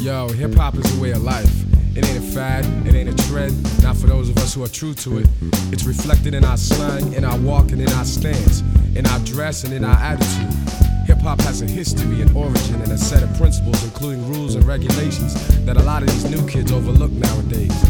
[0.00, 1.50] Yo, hip hop is a way of life.
[1.96, 4.68] It ain't a fad, it ain't a trend, not for those of us who are
[4.68, 5.28] true to it.
[5.72, 8.62] It's reflected in our slang, in our walk, and in our stance,
[8.94, 10.54] in our dress, and in our attitude.
[11.06, 14.64] Hip hop has a history, an origin, and a set of principles, including rules and
[14.64, 15.34] regulations,
[15.64, 17.82] that a lot of these new kids overlook nowadays.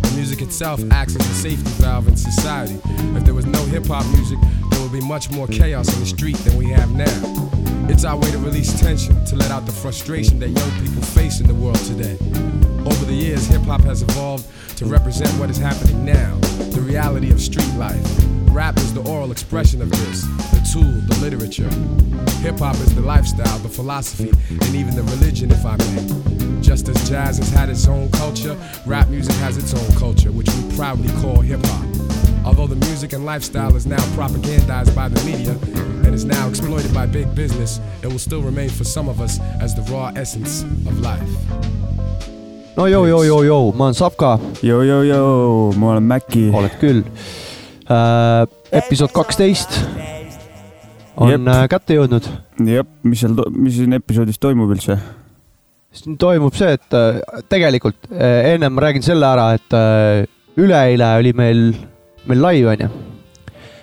[0.00, 2.80] The music itself acts as a safety valve in society.
[3.16, 4.38] If there was no hip hop music,
[4.70, 7.69] there would be much more chaos in the street than we have now.
[7.90, 11.40] It's our way to release tension, to let out the frustration that young people face
[11.40, 12.16] in the world today.
[12.86, 14.46] Over the years, hip hop has evolved
[14.78, 16.36] to represent what is happening now,
[16.70, 18.06] the reality of street life.
[18.52, 21.68] Rap is the oral expression of this, the tool, the literature.
[22.42, 26.62] Hip hop is the lifestyle, the philosophy, and even the religion, if I may.
[26.62, 30.48] Just as jazz has had its own culture, rap music has its own culture, which
[30.48, 31.86] we proudly call hip hop.
[32.46, 35.58] Although the music and lifestyle is now propagandized by the media
[36.10, 39.38] and is now exploited by big business, it will still remain for some of us
[39.62, 41.30] as the raw essence of life.
[42.76, 46.50] no joo, joo, joo, joo, ma olen Savka, Joo-joo-joo, ma olen Mäkki.
[46.52, 47.04] oled küll
[47.86, 48.46] äh,.
[48.72, 49.78] episood kaksteist
[51.16, 51.46] on Jep.
[51.46, 52.26] äh, kätte jõudnud.
[52.66, 54.98] jah, mis seal, mis siin episoodis toimub üldse?
[55.92, 60.26] siin toimub see, et äh, tegelikult äh, ennem ma räägin selle ära, et äh,
[60.58, 61.64] üleeile oli meil,
[62.26, 63.09] meil live onju.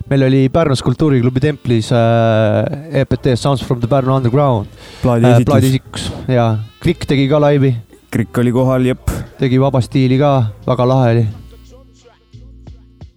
[0.09, 4.67] Meil oli Pärnus Kultuuriklubi templis äh, EPT Sounds from the Pärnu Underground
[5.02, 7.73] plaadi äh, plaadiesikus ja Klikk tegi ka laivi,
[8.11, 9.11] Krikk oli kohal, jep.
[9.39, 10.31] tegi vaba stiili ka,
[10.67, 11.25] väga lahe oli,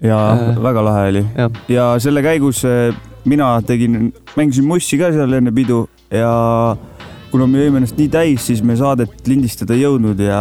[0.03, 0.63] ja Äh.
[0.63, 1.25] väga lahe oli.
[1.37, 1.51] jah.
[1.69, 2.95] ja selle käigus äh,
[3.25, 6.77] mina tegin, mängisin mussi ka seal enne pidu ja
[7.31, 10.41] kuna me jõime ennast nii täis, siis me saadet lindistada ei jõudnud ja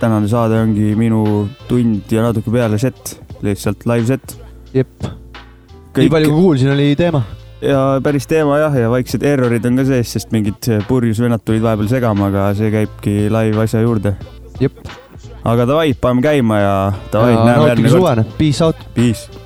[0.00, 4.36] tänane saade ongi minu tund ja natuke peale set, lihtsalt live set.
[4.74, 4.90] jep,
[5.96, 7.22] nii palju kui kuulsin, oli teema.
[7.64, 11.64] ja päris teema jah, ja väiksed errorid on ka sees, sest mingid purjus vennad tulid
[11.64, 14.14] vahepeal segama, aga see käibki live asja juurde.
[14.60, 14.80] jep,
[15.44, 16.74] aga davai, paneme käima ja
[17.12, 18.34] davai, näeme järgmine kord.
[18.38, 18.88] peace out.
[18.94, 19.39] Peace.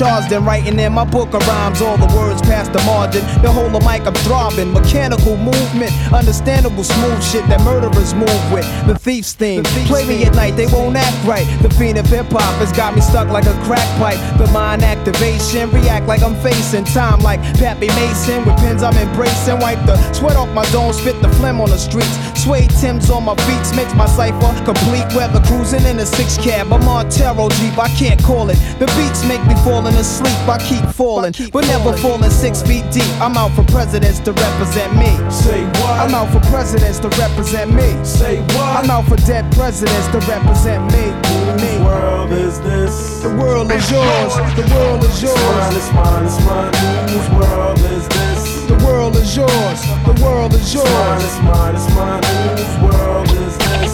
[0.00, 1.82] Charged and writing in my book of rhymes.
[1.82, 3.20] All the words past the margin.
[3.42, 4.72] The whole of mic I'm throbbing.
[4.72, 8.64] Mechanical movement, understandable smooth shit that murderers move with.
[8.86, 9.62] The thief's theme.
[9.92, 11.44] Play me at night, they won't act right.
[11.60, 14.20] The fiend of hip hop has got me stuck like a crack pipe.
[14.38, 18.46] The mind activation, react like I'm facing time like Pappy Mason.
[18.46, 19.60] With pins I'm embracing.
[19.60, 22.16] Wipe the sweat off my dome, spit the phlegm on the streets.
[22.40, 25.04] Suede Timbs on my beats, makes my cipher complete.
[25.14, 26.72] Weather cruising in a six cab.
[26.72, 28.56] I'm on Taro Jeep, I can't call it.
[28.78, 31.34] The beats make me falling asleep, I keep falling.
[31.52, 33.04] But never falling six feet deep.
[33.20, 35.12] I'm out for presidents to represent me.
[35.30, 36.00] Say what?
[36.00, 37.88] I'm out for presidents to represent me.
[38.04, 38.84] Say what?
[38.84, 41.12] I'm out for dead presidents to represent me.
[41.28, 41.84] Whose Me.
[41.84, 43.20] world is this?
[43.22, 44.32] The world is yours.
[44.56, 45.76] The world is It's mine, yours.
[45.76, 46.72] it's mine, it's mine.
[47.12, 48.64] Whose world is this?
[48.70, 49.80] The world is yours.
[50.20, 51.24] The world is It's mine, yours.
[51.24, 52.22] it's mine, it's mine.
[52.52, 53.92] Whose world is this?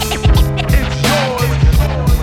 [0.74, 1.50] It's yours.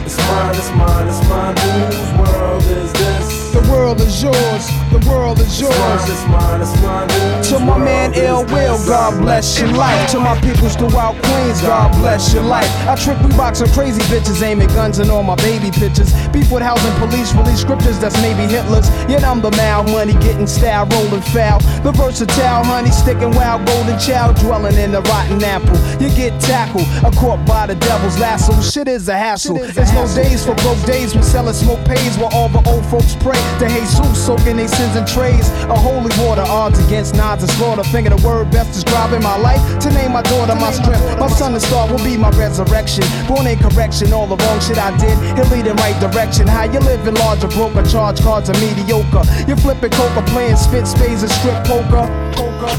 [0.03, 1.55] It's mine, it's mine, it's mine.
[1.57, 3.51] Whose world is this?
[3.53, 4.82] The world is yours.
[4.93, 6.09] The world is It's mine, yours.
[6.09, 7.43] it's mine, it's mine.
[7.49, 8.77] To my man Ill Will.
[8.85, 10.09] God bless your life.
[10.11, 12.69] To my peoples throughout Queens, God bless your life.
[12.87, 16.13] I trick we boxing crazy bitches, aiming guns and all my baby pictures.
[16.29, 18.87] Beef with housing police, release scriptures that's maybe Hitler's.
[19.09, 21.59] Yet I'm the mal money, getting style, rolling foul.
[21.81, 25.75] The versatile honey, sticking wild, golden child, dwelling in the rotten apple.
[25.99, 28.53] You get tackled, a caught by the devil's lasso.
[28.61, 29.57] Shit is a hassle.
[29.57, 33.15] There's no days for broke days when selling smoke pays while all the old folks
[33.15, 35.47] pray to Jesus, soaking their sins in trays.
[35.71, 37.83] A holy water, odds against nods and slaughter.
[37.83, 39.61] Finger the word best describing my life.
[39.79, 41.19] To name my daughter my strength.
[41.19, 43.03] My son and star will be my resurrection.
[43.27, 45.15] Born in correction, all the wrong shit I did.
[45.37, 46.47] He'll lead in right direction.
[46.47, 49.23] How you living large or broke or charge cards are mediocre.
[49.47, 52.03] You're flipping coca, playing spit spades and strip poker.
[52.35, 52.71] Poker.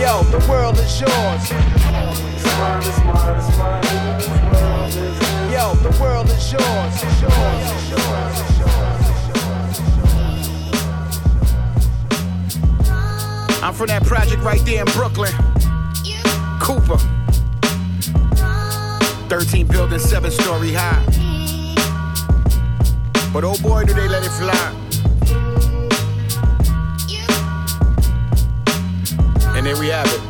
[0.00, 1.50] Yo, the world is yours.
[5.52, 6.64] Yo, the world is yours.
[13.62, 15.32] I'm from that project right there in Brooklyn.
[16.60, 16.98] Cooper.
[19.28, 21.04] 13 buildings, 7 story high.
[23.34, 24.77] But oh boy, do they let it fly.
[29.68, 30.27] There we have it.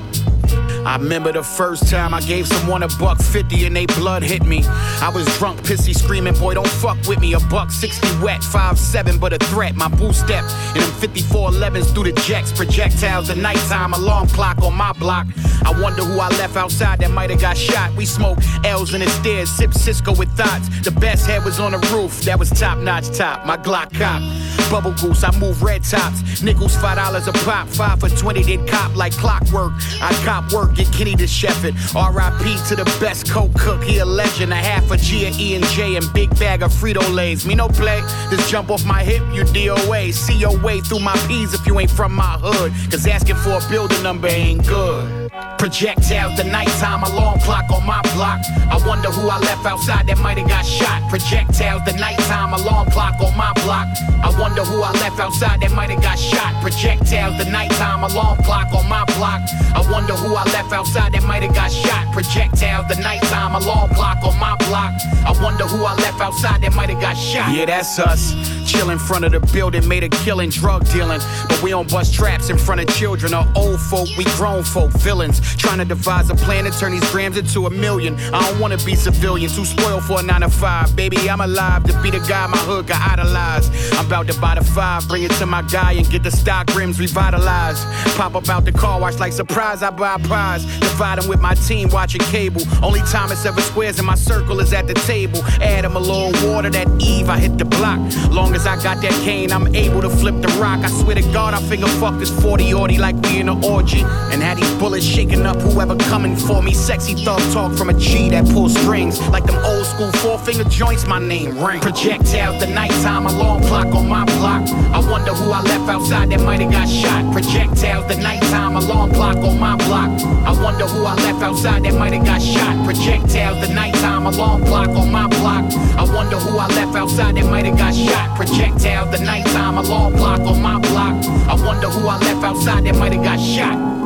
[0.88, 4.47] I remember the first time I gave someone a buck fifty and they blood hit
[4.47, 4.62] me.
[5.02, 7.35] I was drunk, pissy, screaming, boy, don't fuck with me.
[7.35, 9.76] A buck sixty wet, five seven, but a threat.
[9.76, 14.75] My boo step in them 5411s through the jacks, projectiles, the nighttime alarm clock on
[14.75, 15.26] my block.
[15.66, 17.95] I wonder who I left outside that might have got shot.
[17.95, 20.71] We smoke L's in the stairs, sip Cisco with thoughts.
[20.80, 23.45] The best head was on the roof, that was top notch top.
[23.45, 24.23] My Glock cop.
[24.71, 26.42] Bubble goose, I move red tops.
[26.42, 29.73] Nickels, five dollars a pop, five for 20, then cop like clockwork.
[30.00, 31.75] I cop work, get Kenny to chef it.
[31.94, 34.52] RIP to the best coke cook, he a legend.
[34.52, 37.44] A half a G of E and J and big bag of Frito Lays.
[37.44, 40.12] Me no play, just jump off my hip, you DOA.
[40.12, 42.73] See your way through my P's if you ain't from my hood.
[42.90, 45.18] Cause asking for a building number ain't good.
[45.59, 48.40] Projectiles, the nighttime alarm clock on my block.
[48.71, 51.02] I wonder who I left outside that might have got shot.
[51.11, 53.88] Projectiles, the nighttime alarm clock on my block.
[54.23, 56.54] I wonder who I left outside that might have got shot.
[56.62, 59.42] Projectiles, the nighttime alarm clock on my block.
[59.75, 62.07] I wonder who I left outside that might have got shot.
[62.12, 64.95] Projectiles, the nighttime alarm clock on my block.
[65.26, 67.52] I wonder who I left outside that might have got shot.
[67.52, 68.33] Yeah, that's us.
[68.64, 71.21] Chill in front of the building, made a killing, drug dealing.
[71.49, 74.09] But we don't bust traps in front of children or old folk.
[74.16, 75.27] We grown folk, villains.
[75.58, 78.16] Trying to devise a plan to turn these grams into a million.
[78.32, 80.94] I don't wanna be civilian, too spoiled for a nine to five.
[80.97, 83.73] Baby, I'm alive to be the guy my hood got idolized.
[83.94, 86.75] I'm about to buy the five, bring it to my guy and get the stock
[86.75, 87.85] rims revitalized.
[88.16, 90.64] Pop up out the car wash like surprise, I buy a prize.
[90.80, 92.62] Dividing with my team, watching cable.
[92.82, 95.40] Only time it's ever squares in my circle is at the table.
[95.61, 97.99] Add 'em a little water that eve, I hit the block.
[98.30, 100.80] Long as I got that cane, I'm able to flip the rock.
[100.85, 104.02] I swear to God, I finger fuck this 40 orty like we in an orgy.
[104.30, 106.73] And had these bullets shaking up whoever coming for me.
[106.73, 109.19] Sexy thug talk from a G that pulls strings.
[109.31, 111.81] Like them old school four finger joints, my name ring.
[111.81, 114.63] Projectiles, the nighttime alarm clock on my block.
[114.95, 117.33] I wonder who I left outside that might have got shot.
[117.33, 120.11] Projectiles, the nighttime alarm clock on my block.
[120.47, 122.85] I wonder who I left outside that might have got shot.
[122.85, 125.65] Projectiles, the nighttime alarm clock on my block.
[125.99, 128.37] I wonder who I left outside that might have got shot.
[128.37, 131.17] Projectiles, the nighttime alarm clock on my block.
[131.51, 133.98] I wonder who I left outside that might have got shot.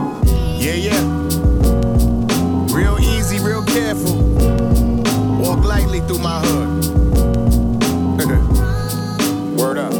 [0.62, 1.02] Yeah, yeah.
[2.72, 4.14] Real easy, real careful.
[5.40, 6.84] Walk lightly through my hood.
[9.58, 9.91] Word up.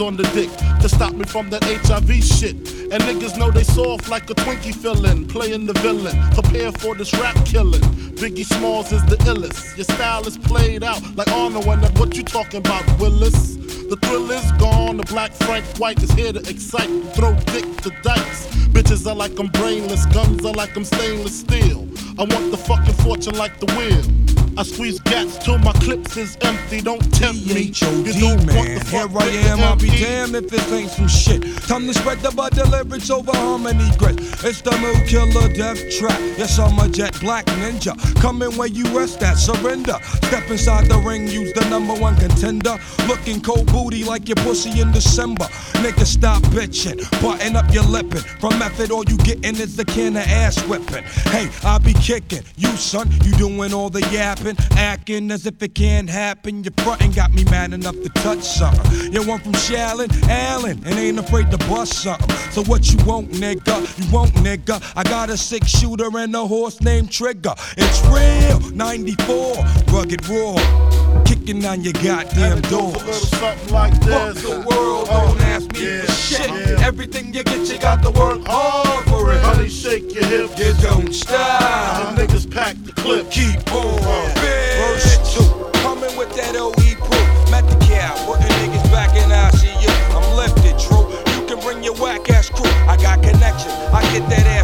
[0.00, 2.56] On the dick to stop me from that HIV shit.
[2.92, 6.16] And niggas know they soft like a Twinkie fillin', playing the villain.
[6.32, 7.82] Prepare for this rap killing.
[8.16, 9.76] Biggie Smalls is the illest.
[9.76, 13.56] Your style is played out like Arnold and what you talking about, Willis?
[13.88, 14.96] The thrill is gone.
[14.96, 16.90] The black Frank White is here to excite.
[17.14, 18.46] Throw dick to dice.
[18.68, 20.06] Bitches are like I'm brainless.
[20.06, 21.88] Guns are like I'm stainless steel.
[22.18, 24.23] I want the fucking fortune like the wheel.
[24.56, 26.80] I squeeze gats till my clips is empty.
[26.80, 27.72] Don't tempt me.
[28.04, 28.78] You don't want man.
[28.78, 29.60] the Here I am.
[29.60, 31.42] I'll be damned if this ain't some shit.
[31.62, 34.20] Time to spread the butter lyrics over harmony grit.
[34.44, 36.18] It's the mood killer death trap.
[36.38, 37.94] Yes, I'm a jet black ninja.
[38.20, 39.98] Coming where you rest at, surrender.
[40.26, 42.78] Step inside the ring, use the number one contender.
[43.08, 45.46] Looking cold booty like your pussy in December.
[45.82, 47.00] Nigga, stop bitching.
[47.20, 48.22] Button up your lippin'.
[48.38, 51.02] From method, all you gettin' is the can of ass whipping.
[51.32, 52.42] Hey, I be kicking.
[52.56, 54.00] You, son, you doing all the
[54.44, 54.76] yapping.
[54.76, 56.64] Acting as if it can't happen.
[56.64, 59.12] Your frontin' got me mad enough to touch something.
[59.12, 62.30] You want from Shaolin, Allen, and ain't afraid to bust something.
[62.50, 63.98] So what you want, nigga?
[63.98, 64.82] You want, nigga?
[64.96, 67.54] I got a six shooter and a horse named Trigger.
[67.76, 69.56] It's real, 94,
[69.92, 71.03] rugged raw.
[71.24, 73.28] Kicking on your goddamn doors.
[73.28, 76.50] Something like Fuck the world, don't uh, ask me for shit.
[76.80, 79.40] Everything you get, you got to work hard for it.
[79.42, 80.58] Honey, shake your hips.
[80.58, 82.14] You don't stop.
[82.16, 83.30] The niggas pack the clip.
[83.30, 84.00] Keep on.
[84.80, 85.44] Verse two,
[85.80, 87.50] coming with that OE proof.
[87.50, 89.90] Met the cow, putting niggas back in ICU.
[90.16, 91.08] I'm lifted, true.
[91.34, 92.70] You can bring your whack ass crew.
[92.88, 93.70] I got connection.
[93.92, 94.63] I get that ass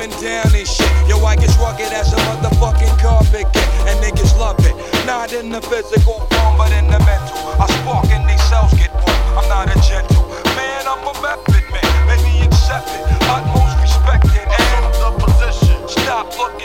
[0.00, 0.88] coming down and shit.
[1.08, 4.74] Yo, I get rugged as a motherfucking carpet get, and niggas love it.
[5.04, 7.36] Not in the physical form, but in the mental.
[7.60, 9.36] I spark and these cells get warm.
[9.36, 10.24] I'm not a gentle
[10.56, 10.88] man.
[10.88, 11.92] I'm a method man.
[12.08, 13.04] Maybe accept it.
[13.28, 15.76] Utmost respected and the position.
[15.88, 16.56] Stop, look,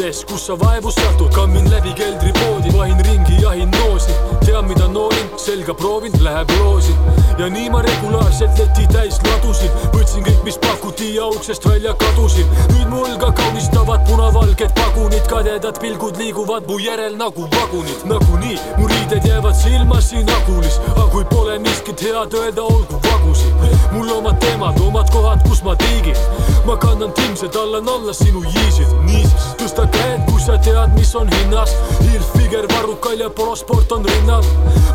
[0.00, 1.32] kohtades, kus sa vaevu satud.
[1.34, 4.12] kammin läbi keldripoodi, vahin ringi, jahin noosi,
[4.46, 6.94] tean, mida noorin, selga proovin, läheb loosi.
[7.38, 12.46] ja nii ma regulaarselt leti täis ladusin, võtsin kõik, mis pakuti ja uksest välja kadusin.
[12.72, 18.04] nüüd mu õlga kaunistavad punavalged pagunid, kadedad pilgud liiguvad mu järel nagu vagunid.
[18.04, 23.52] nagunii mu riided jäävad silma siin agulis, aga kui pole miskit head öelda, olgu vagusi.
[23.92, 26.16] mul omad teemad, omad kohad, kus ma tiigin.
[26.66, 28.90] Ma kannan timsed, allan alla sinu jiisid.
[29.04, 31.74] niisiis, tõsta käed, kui sa tead, mis on hinnas.
[32.00, 34.44] Hilfiger, varrukal ja polosport on rinnal.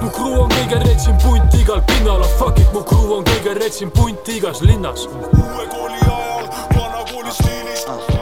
[0.02, 3.58] mu kruu on kõige retsim punt igal pinnal, ah fuck it, mu kruu on kõige
[3.60, 5.08] retsim punt igas linnas.
[5.08, 7.88] uue kooli ajal, vana kooli stiilis.
[7.88, 8.15] uue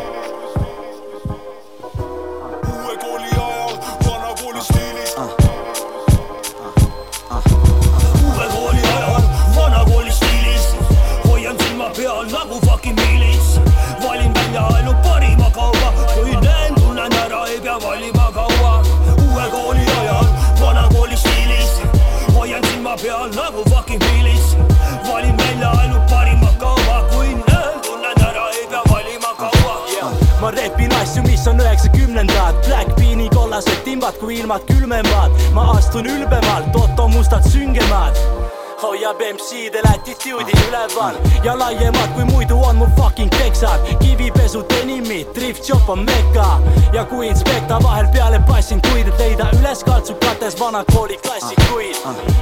[30.64, 36.76] repin asju, mis on üheksakümnendad, Black Beani kollased timbad, kui ilmad külmemad, ma astun ülbemalt,
[36.76, 38.53] Otto mustad süngemad
[38.84, 41.16] hoiab MC-del attitude'i üleval.
[41.44, 46.60] Ja laiemad kui muidu on mu fucking teksad, kivipesu denimid, drift shop on meka
[46.94, 51.96] ja kui inspekta vahel peale passin, kuid et leida üles kaltsukates vana kooli klassikuid.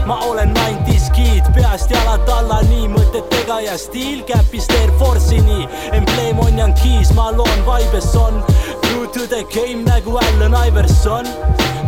[0.05, 6.39] ma olen 90's kid, peast jalad alla nii mõtetega ja stiil käpist Air Force'ini, embleem
[6.39, 8.43] on Yankees, ma loon vibes on.
[8.81, 11.29] True to the game nagu Allan Iverson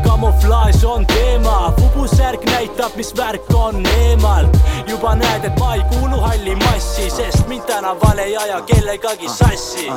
[0.03, 4.57] kamuflaaž on teema, vubusärk näitab, mis värk on eemalt.
[4.87, 9.91] juba näed, et ma ei kuulu halli massi, sest mind tänaval ei aja kellegagi sassi.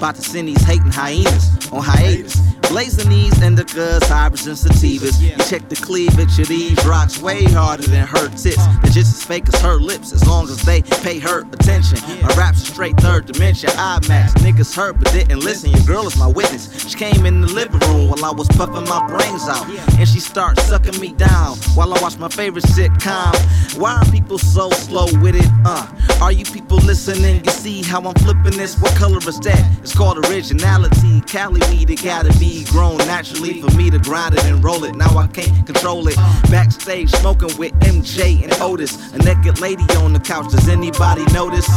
[0.00, 2.40] About to send these hating hyenas on hiatus.
[2.70, 5.20] Blazing these indicas, hybrids, and sativas.
[5.20, 8.56] You check the cleavage of these rocks way harder than her tits.
[8.90, 11.98] Just as fake as her lips, as long as they pay her attention.
[12.22, 13.70] My rap's straight third dimension.
[13.70, 15.70] IMAX, niggas heard but didn't listen.
[15.70, 16.88] Your girl is my witness.
[16.88, 19.68] She came in the living room while I was puffing my brains out.
[19.96, 23.34] And she started sucking me down while I watch my favorite sitcom.
[23.78, 25.48] Why are people so slow with it?
[25.64, 25.86] Uh,
[26.20, 27.44] are you people listening?
[27.44, 28.76] You see how I'm flipping this?
[28.80, 29.78] What color is that?
[29.82, 31.20] It's called originality.
[31.22, 34.96] Cali weed, it gotta be grown naturally for me to grind it and roll it.
[34.96, 36.16] Now I can't control it.
[36.50, 38.79] Backstage smoking with MJ and Otis.
[38.80, 40.50] A naked lady on the couch.
[40.50, 41.68] Does anybody notice?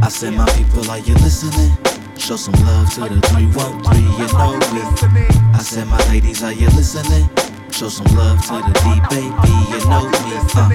[0.00, 1.76] I said, my people, are you listening?
[2.16, 5.26] Show some love to the 313, you know me.
[5.54, 7.28] I said, my ladies, are you listening?
[7.72, 10.38] Show some love to the D baby, you know me.
[10.54, 10.70] Uh,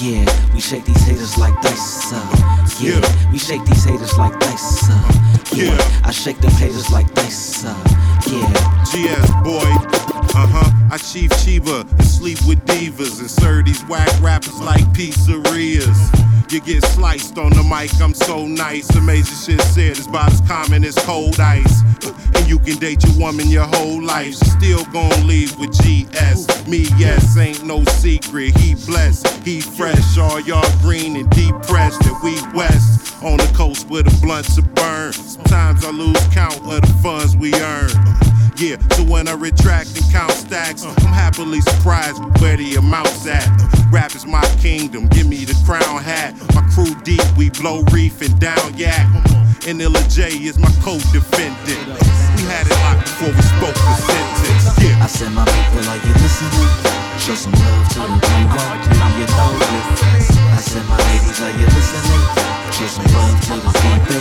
[0.00, 2.12] yeah, we shake these haters like dice.
[2.12, 4.87] Uh, yeah, we shake these haters like dice.
[6.08, 7.66] I shake them haters like dice.
[7.66, 7.76] Uh,
[8.28, 8.82] yeah.
[8.84, 9.60] GS boy.
[10.32, 10.88] Uh huh.
[10.90, 15.98] I chief Chiva and sleep with divas and serve these whack rappers like pizzerias.
[16.50, 18.88] You get sliced on the mic, I'm so nice.
[18.96, 21.82] Amazing shit said is about as common as cold ice.
[22.34, 24.32] And you can date your woman your whole life.
[24.32, 26.66] She still gon' leave with GS.
[26.66, 28.56] Me, yes, ain't no secret.
[28.56, 30.16] He blessed, he fresh.
[30.16, 32.00] All y'all green and depressed.
[32.06, 35.14] And we west on the coast where the blunts are burned.
[35.14, 37.90] Sometimes I lose count of the funds we earn.
[37.90, 42.56] Uh, yeah, so when I retract and count stacks, uh, I'm happily surprised with where
[42.56, 43.46] the amounts at.
[43.60, 46.34] Uh, rap is my kingdom, give me the crown hat.
[46.54, 49.06] My crew deep, we blow reef and down yak.
[49.66, 52.37] And Illa J is my co-defendant.
[52.48, 54.64] Had it locked before we spoke the sentence.
[54.80, 55.04] Yeah.
[55.04, 56.68] I said, my people, are you listening?
[57.20, 59.68] Show some love to the 313, you know me.
[60.56, 62.24] I said, my ladies, are you listening?
[62.72, 64.20] Show some love to the baby,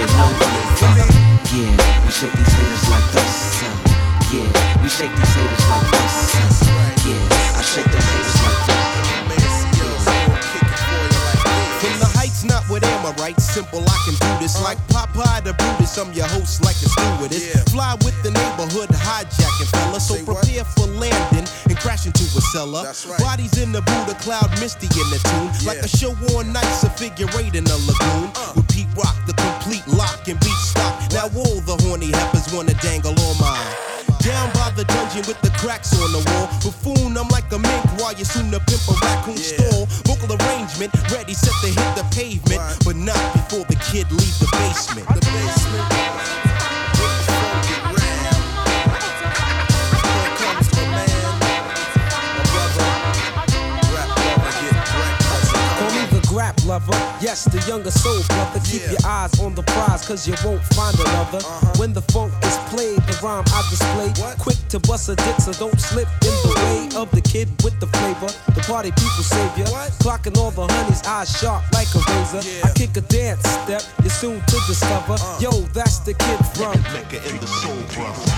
[0.00, 0.50] you know me.
[0.80, 1.04] Uh,
[1.52, 3.60] yeah, we shake these haters like this.
[3.60, 3.68] Uh,
[4.32, 4.48] yeah,
[4.80, 6.16] we shake these haters like this.
[6.32, 8.75] Uh, yeah, I shake them haters like From
[12.48, 13.40] the heights, not with Amorite.
[13.40, 15.96] Simple, I can do this like Popeye the Brutus.
[15.98, 17.62] I'm your host like a stewardess.
[17.72, 20.00] Fly with the neighborhood, hijacking fella.
[20.00, 22.84] So prepare for landing and crash into a cellar.
[23.18, 25.66] Bodies in the Buddha cloud, misty in the tune.
[25.66, 28.30] Like a show on nights, a figure eight in a lagoon.
[28.54, 31.00] With Pete Rock, the complete lock and beat stop.
[31.12, 33.95] Now all the horny heifers wanna dangle on mine.
[34.26, 36.48] Down by the dungeon with the cracks on the wall.
[36.58, 39.86] Buffoon, I'm like a mink while you soon to pimp a raccoon stall.
[40.02, 42.60] Vocal arrangement, ready, set to hit the pavement.
[42.84, 45.06] But not before the kid leave the basement.
[45.06, 45.65] The basement.
[56.66, 56.92] Lover.
[57.22, 58.60] Yes, the younger soul brother.
[58.66, 61.40] Keep your eyes on the prize, cause you won't find another.
[61.78, 64.10] When the funk is played, the rhyme I display.
[64.38, 67.78] Quick to bust a dick, so don't slip in the way of the kid with
[67.80, 68.30] the flavor.
[68.52, 69.66] The party people savior.
[70.02, 72.42] Clocking all the honeys, eyes sharp like a razor.
[72.66, 75.16] I kick a dance step, you're soon to discover.
[75.40, 76.74] Yo, that's the kid from.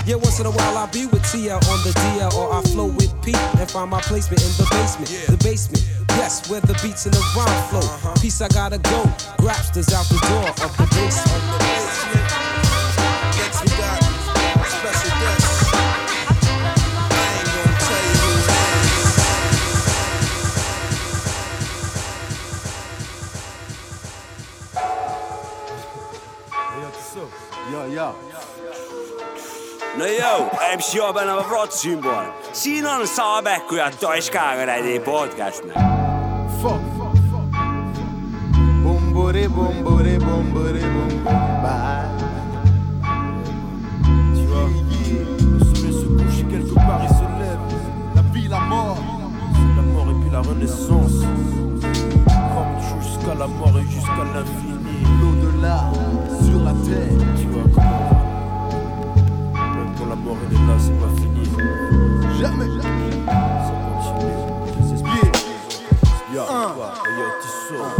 [0.05, 2.87] Yeah, once in a while I'll be with Tia on the DL, or I flow
[2.87, 5.09] with Pete and find my placement in the basement.
[5.27, 5.83] The basement,
[6.19, 7.79] yes, where the beats and the rhyme flow.
[7.79, 8.13] Uh-huh.
[8.21, 9.03] Peace, I gotta go.
[9.37, 11.43] Grapsters out the door of the basement.
[13.39, 14.03] Next we got
[14.67, 15.45] special guest.
[17.11, 19.09] I ain't gonna tell you who it is.
[27.71, 28.13] Ja, ja.
[50.41, 51.25] La renaissance.
[51.81, 55.03] Comme jusqu'à la mort et jusqu'à l'infini.
[55.21, 55.91] L'au-delà,
[56.45, 57.17] sur la terre.
[57.37, 58.09] Tu vois comment
[59.53, 61.43] Même quand la mort elle est là, c'est pas fini.
[62.39, 64.37] Jamais, Ça continue.
[65.13, 66.35] Les.
[66.35, 66.47] Yeah.
[67.41, 67.97] Tu sors.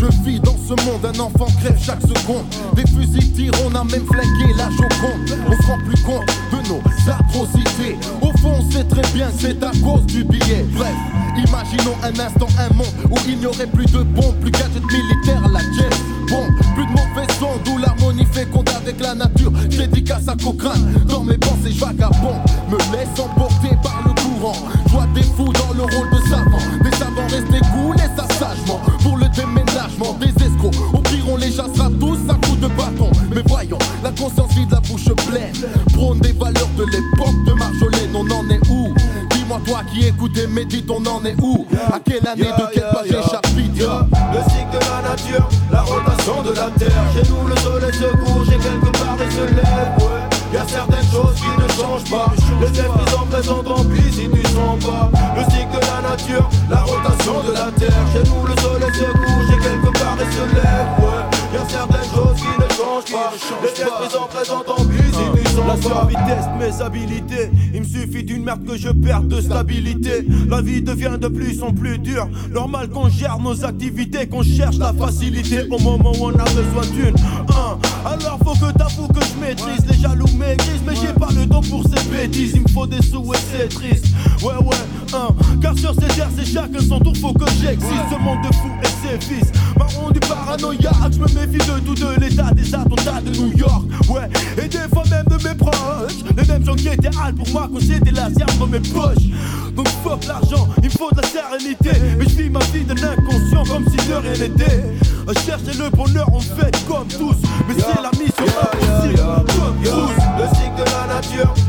[0.00, 2.46] Je vis dans ce monde, un enfant crève chaque seconde.
[2.74, 5.38] Des fusils tirent, on a même flingué la Joconde.
[5.46, 6.80] On se rend plus compte de nos
[7.12, 7.96] atrocités.
[8.22, 10.64] Au fond, on sait très bien c'est à cause du billet.
[10.74, 10.94] Bref,
[11.38, 15.48] imaginons un instant un monde où il n'y aurait plus de bombes, plus gadgets militaires
[15.48, 15.90] la jet.
[16.28, 19.50] Bon, plus de mauvais son, d'où l'harmonie féconde avec la nature.
[19.50, 22.40] Dédicace à Cochrane, dans mes pensées je vagabonde.
[22.70, 24.56] Me laisse emporter par le courant.
[24.86, 26.84] Je vois des fous dans le rôle de savant.
[26.84, 28.80] Des savants restés coulés ça sagement.
[29.02, 30.74] Pour le déménagement des escrocs.
[30.92, 33.10] Au pire, on les chassera tous à coups de bâton.
[33.34, 35.52] Mais voyons, la conscience vide, la bouche pleine.
[35.92, 38.14] Prône des valeurs de l'époque de Marjolaine.
[38.14, 38.79] On en est où
[39.64, 43.30] Toi qui écoutes et médite, on en est où À quelle année, de quelle page
[43.30, 47.04] chapitre Le cycle de la nature, la rotation de la terre.
[47.14, 49.92] Chez nous, le soleil se couche et quelque part il se lève.
[49.98, 50.30] Ouais.
[50.52, 52.32] Y a certaines choses qui ne changent pas.
[52.60, 55.10] Les esprits sont présents, tant pis si tu sens pas.
[55.36, 58.04] Le cycle de la nature, la rotation de la terre.
[58.12, 60.88] Chez nous, le soleil se couche et quelque part il se lève.
[60.98, 61.54] Ouais.
[61.54, 63.32] Y a certaines choses qui ne changent pas.
[63.62, 64.99] Les esprits sont présents, tant pis
[65.56, 66.14] La survie
[66.58, 67.50] mes habilités.
[67.74, 70.24] Il me suffit d'une merde que je perde de stabilité.
[70.48, 72.28] La vie devient de plus en plus dure.
[72.52, 76.86] Normal qu'on gère nos activités, qu'on cherche la facilité au moment où on a besoin
[76.94, 77.14] d'une.
[77.48, 77.78] Hein.
[78.04, 81.62] Alors faut que t'avoues que je maîtrise les jaloux maigrisent, mais j'ai pas le temps
[81.62, 82.52] pour ces bêtises.
[82.54, 84.06] Il me faut des sous et c'est triste.
[84.42, 84.76] Ouais, ouais,
[85.60, 87.90] Car sur ces terres, c'est chacun son tour, faut que j'existe.
[88.10, 91.12] Ce monde de fous et ses fils m'a rendu paranoïaque.
[91.12, 93.84] Je me méfie de tout de l'état des attentats de New York.
[94.08, 94.28] Ouais,
[94.62, 96.22] et des fois même de mes proches.
[96.36, 99.26] Les mêmes gens qui étaient hâte pour moi quand j'étais laser dans mes poches.
[99.74, 101.90] Donc fuck l'argent, il me faut de la sérénité.
[102.18, 104.84] Mais je vis ma vie de l'inconscient comme si de rien n'était.
[105.46, 107.36] Chercher le bonheur, on fait comme tous.
[107.68, 110.22] Mais c'est la mission impossible, comme Yo, tous.
[110.38, 110.89] le cycle de la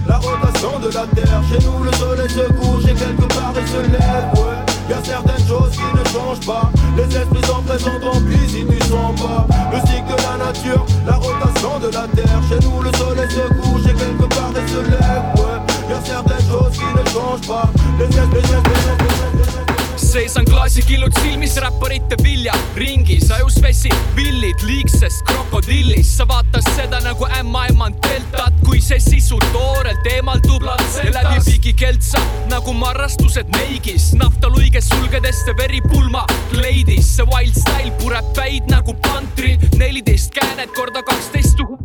[0.07, 1.41] la rotation de la terre.
[1.49, 4.31] Chez nous, le soleil se couche et quelque part il se lève.
[4.35, 6.71] Ouais, y a certaines choses qui ne changent pas.
[6.95, 9.47] Les esprits sont présents, tant pis si tu sens pas.
[9.71, 12.41] Le cycle de la nature, la rotation de la terre.
[12.49, 15.23] Chez nous, le soleil se couche et quelque part il se lève.
[15.35, 17.69] Ouais, y a certaines choses qui ne changent pas.
[17.99, 19.70] Les esprits, les esprits, les esprits, les esprits.
[20.11, 27.27] Seisan klaasikillud silmis räpparite vilja ringis ajus vesi villid liigsest krokodillist sa vaatad seda nagu
[27.39, 30.67] ämmaemand deltat kui see sisu toorelt eemaldub.
[31.03, 32.19] Ja läbi pigi keltsa
[32.51, 34.11] nagu marrastused neigis.
[34.19, 39.63] Naftaluige sulgedest see veripulma kleidis see wild style pureb päid nagu pantrid.
[39.79, 41.80] Neliteist käänet korda kaksteist tuhat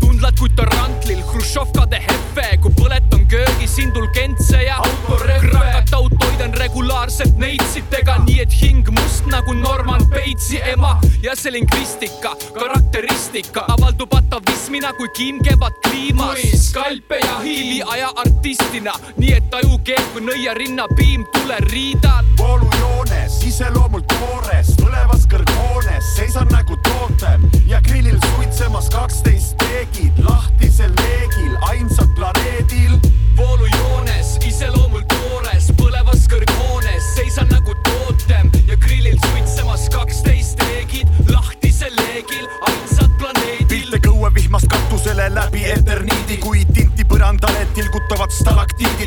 [0.00, 8.40] tundlad kui tarantlil Hruštšovkade hefe, kui põletan köögis indulgentse ja krakataud toidan regulaarselt neitsitega, nii
[8.44, 15.42] et hing must nagu Norman Batesi ema ja see lingvistika, karakteristika avaldub atavismina kui kiim
[15.44, 16.40] kevad kliimas.
[16.68, 22.24] skalpe ja hiili aja artistina, nii et aju keeb kui nõiarinna piim tuleriidad.
[22.38, 25.26] voolujoones, iseloomult toores, põlevas
[25.86, 32.98] kõrghoones, seisan nagu tootem ja grillil suitsemas kaksteist teegid lahtisel leegil, ainsal planeedil.
[33.36, 42.48] voolujoones, iseloomult toores, põlevas kõrghoones, seisan nagu tootem ja grillil suitsemas kaksteist teegid lahtisel leegil,
[42.66, 43.66] ainsad planeedil.
[43.68, 48.65] pilte kõuevihmast katusele läbi eterniidi, kui tinti põrandale tilgutavad stalaktiidid,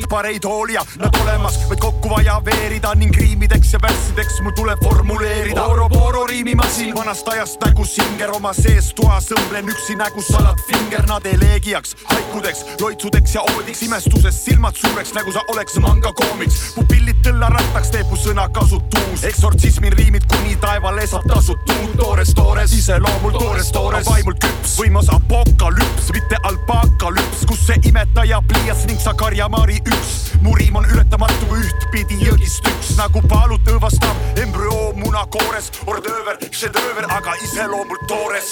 [0.10, 5.64] pareid hoolia nad olemas, vaid kokku vaja veerida ning riimideks ja värssideks mul tuleb formuleerida.
[5.64, 11.06] Oro-Poro riimimasin vanast ajast nagu singer oma sees toas õmblen üksi nägu salat finger.
[11.10, 16.74] Nad eleegiaks, haikudeks, loitsudeks ja oodiks imestuses silmad suureks nagu sa oleks manga koomiks.
[16.76, 23.38] pupillid tõllarattaks teeb mu sõna kasutuus, eksortsismi riimid kuni taevale saab tasutud, toores, toores, iseloomul
[23.38, 29.80] toores, toores, vaimult küps, võimas apokalüps, mitte alpakalüps, kus see imetaja pliiats ning sa karjamaari
[30.00, 30.32] üks.
[30.42, 37.36] mu riim on ületamatu ühtpidi jõgist üks nagu paalut õõvastav embrüoo munakoores, ordööver, šedööver, aga
[37.44, 38.50] iseloomult toores.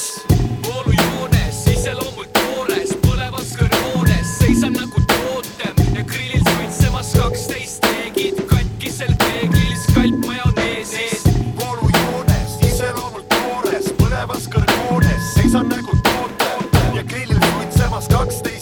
[0.65, 5.75] voolujoones, iseloomult toores, põlevas kõrghoones, seisan nagu tootem.
[5.95, 11.23] Ja grillil suitsemas kaksteist teegid, katkisel peeglil skalp majoneesis.
[11.61, 16.95] voolujoones, iseloomult toores, põlevas kõrghoones, seisan nagu tootem.
[16.99, 18.56] Ja grillil suitsemas kaksteist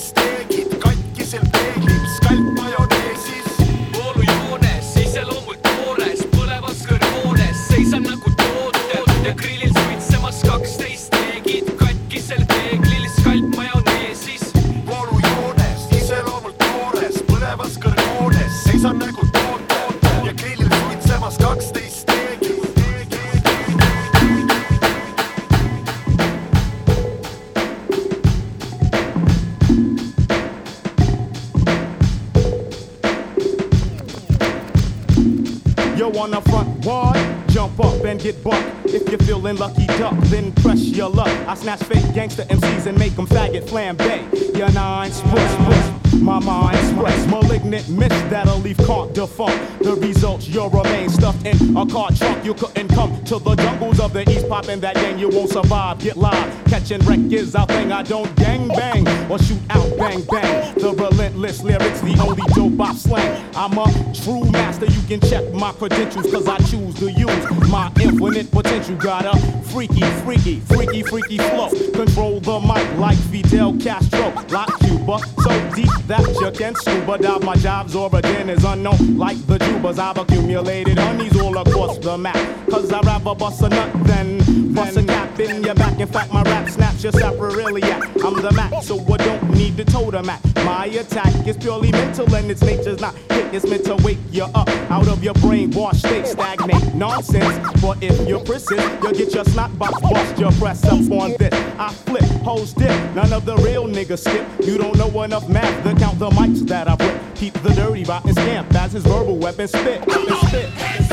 [38.26, 38.86] get bucked.
[38.86, 41.28] If you're feeling lucky duck, then press your luck.
[41.48, 44.58] I snatch fake gangster MCs and make them faggot flambe.
[44.58, 46.22] Your nine split, split.
[46.22, 49.84] My mind express malignant myths that'll leave caught defunct.
[49.84, 52.44] The results, you'll remain stuffed in a car trunk.
[52.44, 56.00] You couldn't come to the jungles of the east, popping that gang, you won't survive.
[56.00, 57.92] Get live, catching wreck is our thing.
[57.92, 60.74] I don't gang bang or shoot out bang bang.
[60.76, 63.46] The relentless lyrics, the only dope I slang.
[63.56, 63.86] I'm a
[64.16, 67.92] true master, you can check my credentials, cause I choose to use my
[68.36, 68.96] infinite potential.
[68.96, 71.70] Got a freaky, freaky, freaky, freaky flow.
[71.92, 74.34] Control the mic like Fidel Castro.
[74.50, 77.44] Like Cuba, so deep that you can scuba dive.
[77.44, 80.00] My job's origin is unknown, like the Jubas.
[80.00, 82.36] I've accumulated honeys all across the map.
[82.70, 84.45] Cause I'd rather bust a nut than
[84.76, 86.00] bust a cap in your back.
[86.00, 88.02] In fact, my rap snaps your sacroiliac.
[88.24, 90.44] I'm the Mac, so I don't need the totem at.
[90.66, 93.54] My attack is purely mental and its nature's not hit.
[93.54, 96.28] It's meant to wake you up out of your brainwash state.
[96.28, 97.58] Stagnate nonsense.
[97.82, 100.38] But if you're persist, you'll get your snot box bust.
[100.38, 101.54] Your press up on this.
[101.80, 103.16] I flip, hoes dip.
[103.16, 104.46] None of the real niggas skip.
[104.68, 107.36] You don't know enough math to count the mics that I rip.
[107.36, 110.04] Keep the dirty rotten scamp as his verbal weapon spit.
[110.48, 111.05] Spit.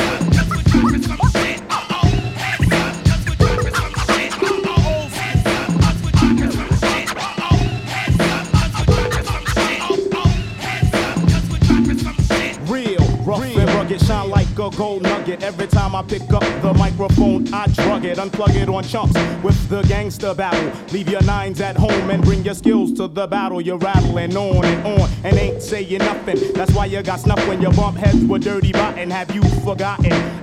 [14.63, 15.43] A gold nugget.
[15.43, 19.69] Every time I pick up the microphone, I drug it, unplug it on chunks with
[19.69, 20.73] the gangster battle.
[20.93, 23.61] Leave your nines at home and bring your skills to the battle.
[23.61, 26.53] You're rattling on and on and ain't saying nothing.
[26.53, 29.11] That's why you got snuff when your bump heads with dirty rotten.
[29.11, 30.42] Have you forgotten?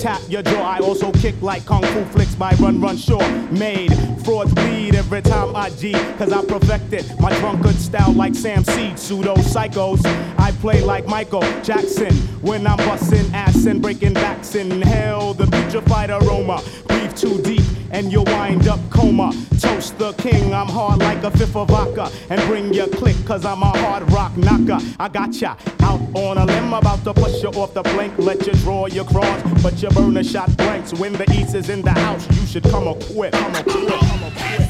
[0.00, 0.62] Tap your jaw.
[0.62, 3.20] I also kick like kung fu flicks by Run Run Shaw.
[3.50, 3.92] Made
[4.24, 8.98] frauds bleed every time I G, cause I perfected my drunkard style like Sam Seed.
[8.98, 10.00] Pseudo psychos.
[10.38, 14.54] I play like Michael Jackson when I'm busting ass and breaking backs.
[14.54, 16.62] Inhale the putrefied aroma.
[16.88, 19.32] Breathe too deep and you'll wind up coma.
[19.60, 22.10] Toast the king, I'm hard like a fifth of vodka.
[22.28, 24.78] And bring your click, cause I'm a hard rock knocker.
[24.98, 28.14] I got ya out on a limb, about to push you off the blink.
[28.18, 30.92] Let you draw your cross, but you burn a shot blanks.
[30.94, 33.36] When the east is in the house, you should come equipped.
[33.36, 33.90] Come equipped.
[33.90, 34.69] Come equipped.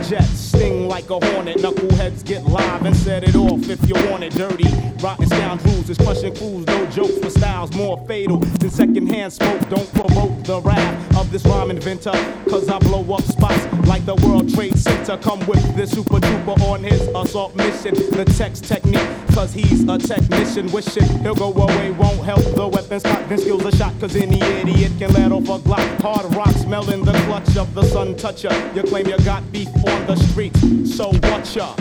[0.00, 1.58] Like a jet, sting like a hornet.
[1.58, 4.68] Knuckleheads get live and set it off if you want it dirty.
[5.02, 9.60] Rotten scoundrels is crushing fools, no jokes for styles more fatal than secondhand smoke.
[9.68, 12.12] Don't provoke the wrath of this rhyme inventor,
[12.48, 15.16] cause I blow up spots like the World Trade Center.
[15.18, 17.94] Come with this super duper on his assault mission.
[17.94, 20.70] The text technique, cause he's a technician.
[20.72, 23.28] Wishing he'll go away, won't help the weapon spot.
[23.28, 26.00] Then skills a shot, cause any idiot can let off a glock.
[26.00, 28.52] Hard rock smelling the clutch of the sun toucher.
[28.74, 30.60] You claim you got beef on the streets,
[30.96, 31.74] so what ya?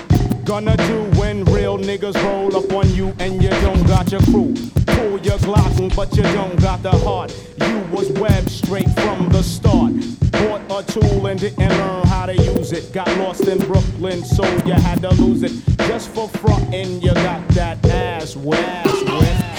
[0.44, 4.54] Gonna do when real niggas roll up on you and you don't got your crew.
[4.88, 7.32] Pull your Glock, but you don't got the heart.
[7.60, 9.94] You was webbed straight from the start.
[10.32, 12.92] Bought a tool and didn't learn how to use it.
[12.94, 15.52] Got lost in Brooklyn, so you had to lose it.
[15.88, 18.86] Just for frontin', you got that ass wet.
[18.86, 19.59] Walks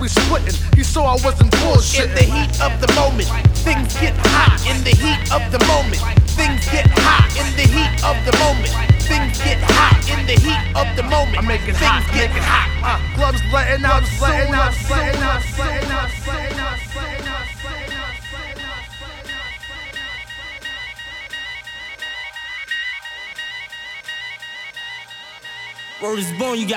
[0.00, 0.58] We splitting.
[0.74, 1.51] He saw I wasn't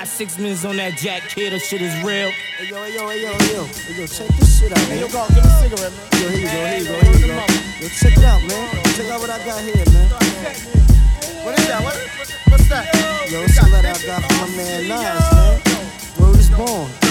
[0.05, 2.29] got six minutes on that jack kid, that shit is real.
[2.29, 4.87] Hey yo, hey yo, hey yo, hey yo, hey yo, check this shit out, man.
[4.87, 6.21] Hey, yo, go, give me a cigarette, man.
[6.21, 7.45] Yo, here you go, here you go, here you go.
[7.81, 8.83] Yo, check it out, man.
[8.93, 10.09] Check out what I got here, man.
[11.43, 11.83] What is that?
[11.83, 12.85] What, what, what's that?
[13.31, 16.21] Yo, it's a letter I got from my man Nas, man.
[16.21, 17.04] Word is born.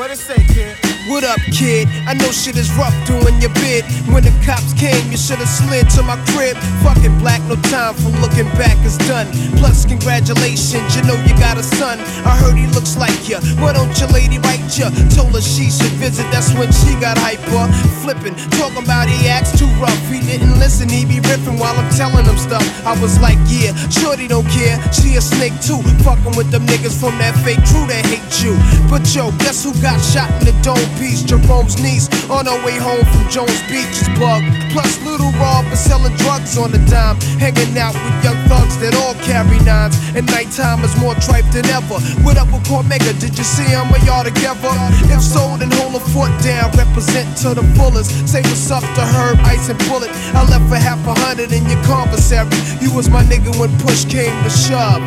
[0.00, 0.78] What it say, kid?
[1.12, 1.84] What up, kid?
[2.08, 3.84] I know shit is rough doing your bid.
[4.08, 6.56] When the cops came, you should've slid to my crib.
[6.80, 9.28] Fuck it, black, no time for looking back, it's done.
[9.60, 12.00] Plus, congratulations, you know you got a son.
[12.24, 13.40] I heard he looks like ya.
[13.60, 14.88] Why don't your lady write ya?
[15.12, 17.66] Told her she should visit, that's when she got hyper.
[18.00, 20.00] Flipping, talking about he acts too rough.
[20.06, 22.64] He didn't listen, he be riffing while I'm telling him stuff.
[22.86, 24.80] I was like, yeah, shorty don't care.
[24.92, 25.82] She a snake too.
[26.06, 28.54] Fucking with them niggas from that fake crew that hate you.
[28.86, 31.22] But yo, guess who got shot in the dome piece?
[31.22, 34.46] Jerome's niece on her way home from Jones Beach is bugged.
[34.70, 37.18] Plus, little Rob is selling drugs on the dime.
[37.42, 39.96] Hanging out with young thugs that all carry nines.
[40.14, 41.98] And nighttime is more tripe than ever.
[42.22, 43.18] What up with Cormega?
[43.18, 43.90] Did you see him?
[43.90, 44.70] Are y'all together?
[45.10, 46.70] If so, then hold a foot down.
[46.76, 48.12] Represent to the fullest.
[48.28, 50.10] Say what's up to Herb, Ice, and Bullet.
[50.36, 52.50] I left for half a hundred in your commissary.
[52.80, 55.02] You was my nigga when push came to shove.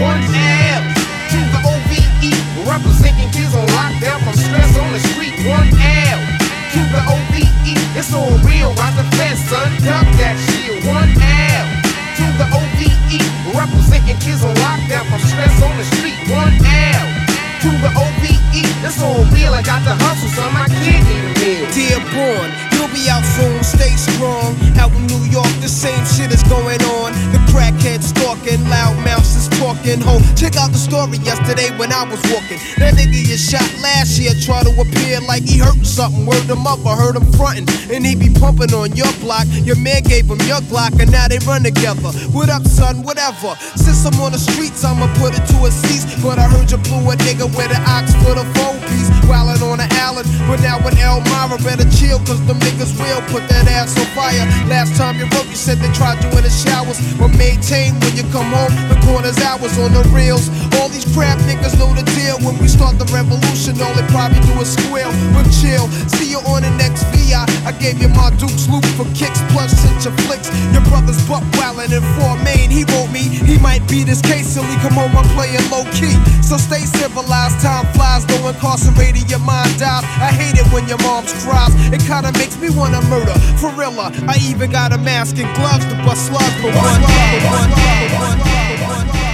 [0.00, 0.82] One L
[1.30, 1.75] to the
[2.66, 5.34] representing kids on lockdown from stress on the street.
[5.46, 6.18] One L
[6.74, 7.46] to the OVE,
[7.94, 8.74] it's all real.
[8.74, 10.84] Rise the fence, son, duck that shit.
[10.84, 11.66] One L
[12.18, 16.18] to the OVE, representing kids on lockdown from stress on the street.
[16.28, 17.25] One L
[17.62, 17.96] to the
[18.86, 19.52] it's all real.
[19.52, 22.66] I got the hustle, son, my kid need a meal.
[22.76, 24.54] You'll be out soon, stay strong.
[24.78, 27.10] Out in New York, the same shit is going on.
[27.32, 28.94] The crackheads stalking, loud
[29.36, 30.00] is talking.
[30.06, 32.60] Ho, check out the story yesterday when I was walking.
[32.78, 36.26] That nigga you shot last year tried to appear like he hurting something.
[36.26, 37.66] Word him up, I heard him fronting.
[37.90, 39.46] And he be pumping on your block.
[39.66, 42.12] Your man gave him your Glock, and now they run together.
[42.30, 43.02] What up, son?
[43.02, 43.54] Whatever.
[43.76, 46.04] Since I'm on the streets, I'ma put it to a cease.
[46.22, 49.15] But I heard you blew a nigga with an ox for the phone piece.
[49.26, 53.42] Wildin' on the island, but now with Elmira, better chill, cause them niggas will put
[53.50, 54.46] that ass on fire.
[54.70, 56.98] Last time you wrote, you said they tried you in the showers.
[57.18, 60.46] But maintain when you come home, the corner's hours on the reels.
[60.78, 62.38] All these crap niggas know the deal.
[62.46, 65.10] When we start the revolution, all they probably do is squeal.
[65.34, 67.46] But chill, see you on the next VI.
[67.66, 70.52] I gave you my Duke's loop for kicks, plus sent your flicks.
[70.70, 72.70] Your brother's buck wildin' in four main.
[72.70, 74.76] He wrote me, he might be this case silly.
[74.84, 76.14] Come home, I'm playing low key.
[76.46, 80.04] So stay civilized, time flies, though incarcerated, your mind dies.
[80.20, 81.72] I hate it when your mom's cries.
[81.92, 83.34] It kinda makes me wanna murder.
[83.60, 86.74] For real, I even got a mask and gloves to bust slugs for one.
[86.74, 87.10] For
[87.56, 89.06] one, for one, for one.
[89.06, 89.25] Never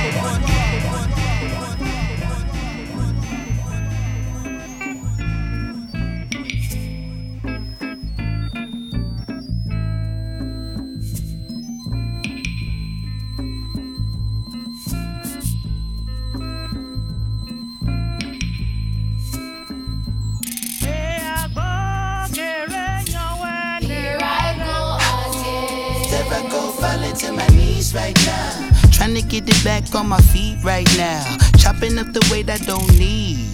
[29.93, 31.23] back on my feet right now.
[31.59, 33.51] Chopping up the weight I don't need.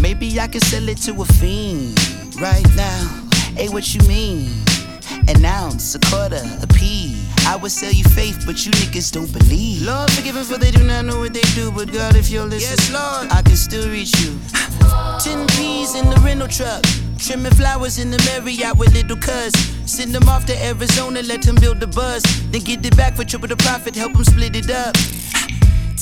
[0.00, 1.98] Maybe I can sell it to a fiend
[2.40, 3.28] right now.
[3.56, 4.50] Hey, what you mean?
[5.28, 7.16] An ounce, a quarter, a pea.
[7.46, 9.82] I would sell you faith, but you niggas don't believe.
[9.82, 11.70] Lord, forgive them for they do not know what they do.
[11.70, 14.38] But God, if you're listening, yes, Lord, I can still reach you.
[15.20, 16.84] Ten peas in the rental truck.
[17.22, 19.52] Trimming flowers in the Marriott with little cuz.
[19.86, 22.22] Send them off to Arizona, let them build the buzz.
[22.50, 24.96] Then get it back for triple the profit, help them split it up.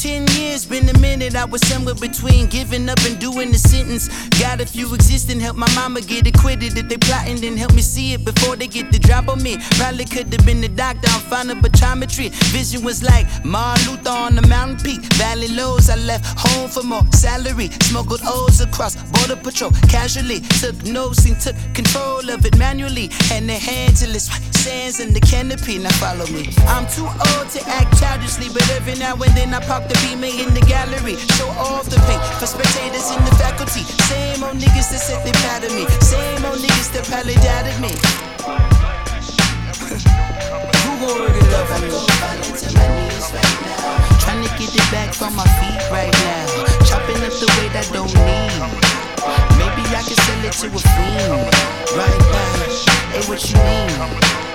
[0.01, 4.09] Ten years been a minute, I was somewhere between giving up and doing the sentence.
[4.41, 6.79] Got a few existing, help my mama get acquitted.
[6.79, 9.59] If they plotting, then help me see it before they get the drop on me.
[9.77, 12.31] Probably could have been the doctor, I'm fine optometry.
[12.49, 15.03] Vision was like Martin Luther on the mountain peak.
[15.21, 17.69] Valley lows, I left home for more salary.
[17.83, 20.41] Smuggled O's across border patrol, casually.
[20.65, 23.11] Took notes and took control of it manually.
[23.33, 24.31] And the hand till it's
[24.61, 25.79] sands in the canopy.
[25.79, 26.49] Now follow me.
[26.69, 30.31] I'm too old to act childishly, but every now and then I pop the beamer
[30.31, 31.19] in the gallery.
[31.35, 33.83] Show off the paint for spectators in the faculty.
[34.07, 35.85] Same old niggas that said they proud of me.
[35.99, 37.91] Same old niggas that probably doubted me.
[40.87, 41.91] Who gon' up for me?
[43.35, 43.51] right.
[44.23, 46.47] Trying to get it back from my feet right now.
[46.87, 48.63] Chopping up the weight I don't need.
[49.59, 51.51] Maybe I can sell it to a fiend
[51.99, 52.63] right now.
[53.11, 53.91] Hey, what you mean?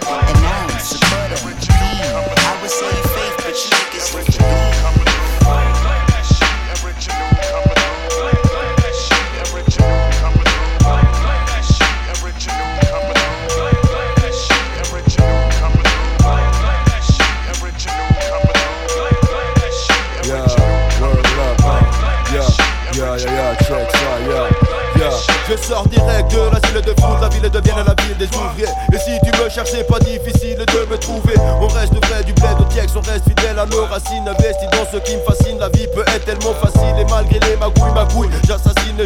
[0.08, 1.76] An ounce, a butter, a pea.
[1.76, 5.14] I would say faith, but you niggas like to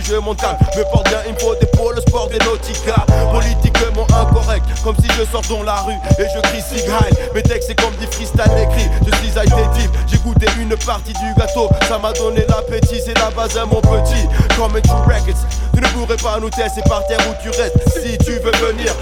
[0.10, 0.16] je.
[0.16, 1.68] Me porte bien, il me faut des
[2.02, 3.06] sport des nautica.
[3.32, 7.14] Politiquement incorrect, comme si je sors dans la rue et je crie Sig Heil.
[7.34, 8.90] Mes textes, c'est comme des freestyle écrits.
[9.06, 11.70] Je suis deep, j'ai goûté une partie du gâteau.
[11.88, 14.28] Ça m'a donné l'appétit, c'est la base à mon petit.
[14.58, 17.78] Comme True Records, tu ne pourrais pas nous tester par terre où tu restes.
[17.94, 18.94] Si tu veux venir,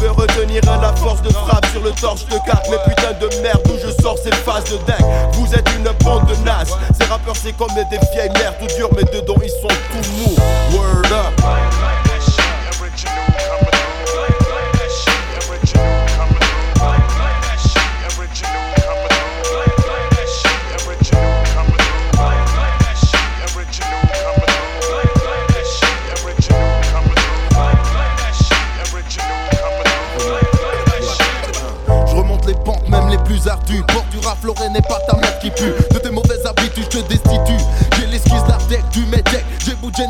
[0.00, 2.66] peut retenir la force de frappe sur le torche de carte.
[2.70, 5.06] Mais putain de merde, d'où je sors ces phases de dingue.
[5.32, 6.76] Vous êtes une bande de nazes.
[6.98, 10.36] Ces rappeurs, c'est comme des vieilles mères tout dures, mais dedans ils sont tout mous.
[10.72, 12.09] Word up.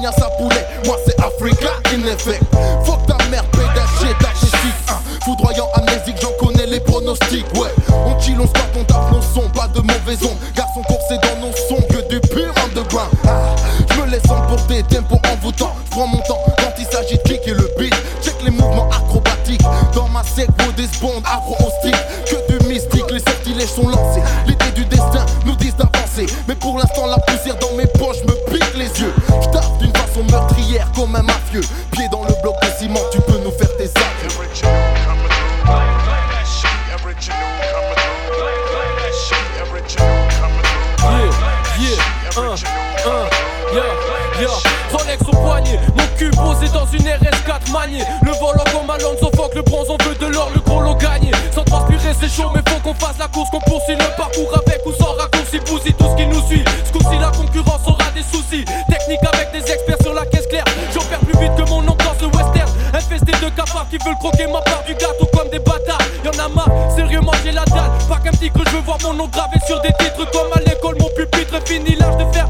[0.00, 0.49] minha saputa
[44.40, 44.48] yeah.
[44.90, 48.02] Rolex au poignet, mon cul posé dans une RS4 maniée.
[48.22, 51.30] Le volant comme Alonso Fock, le bronze, on veut de l'or, le gros lot gagné.
[51.54, 54.80] Sans transpirer, c'est chaud, mais faut qu'on fasse la course, qu'on poursuit le parcours avec
[54.86, 55.60] ou sans raccourci.
[55.60, 56.64] Bousille tout ce qui nous suit.
[56.84, 58.64] Ce coup-ci, la concurrence aura des soucis.
[58.88, 60.64] Technique avec des experts sur la caisse claire.
[60.92, 62.70] J'opère plus vite que mon dans ce western.
[62.94, 66.02] Infesté de cafards qui veulent croquer ma part du gâteau comme des bâtards.
[66.24, 67.92] Y'en a marre, sérieux, j'ai la dalle.
[68.08, 70.60] Pas qu'un petit creux, je veux voir mon nom gravé sur des titres comme à
[70.60, 70.96] l'école.
[70.98, 72.48] Mon pupitre fini l'âge de faire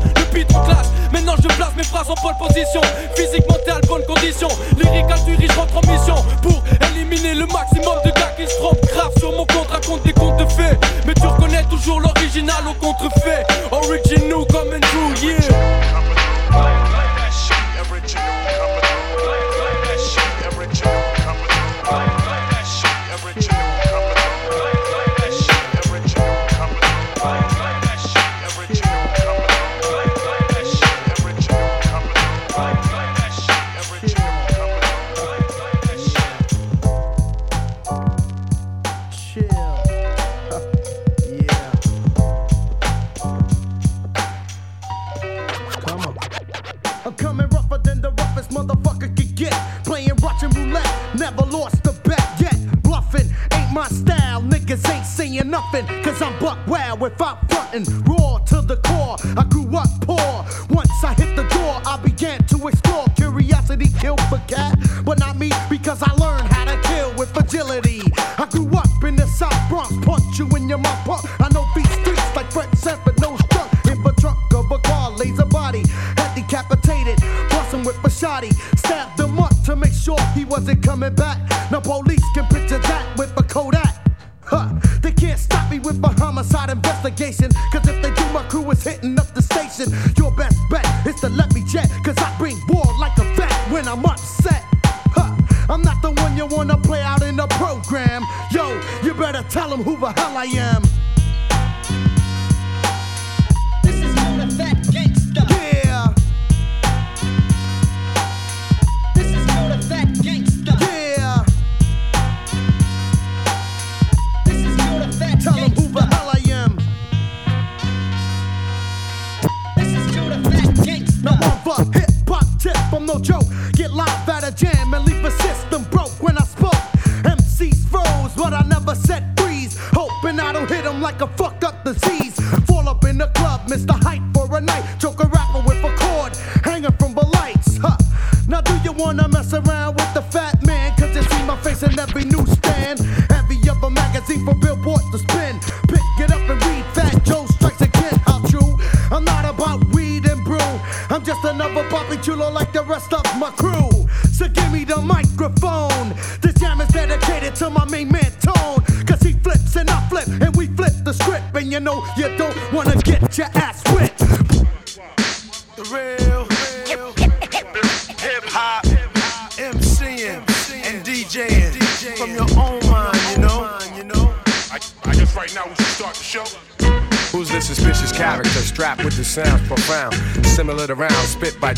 [1.12, 2.80] Maintenant je place mes phrases en pole position.
[3.14, 4.48] Physique, mentale, bonne condition.
[4.78, 8.80] Lyrical du riche rentre en mission pour éliminer le maximum de gars qui se trompent.
[8.92, 10.76] Grave sur mon compte, raconte des contes de fées.
[11.06, 13.44] Mais tu reconnais toujours l'original au contrefait.
[13.70, 15.79] Original comme un true, yeah.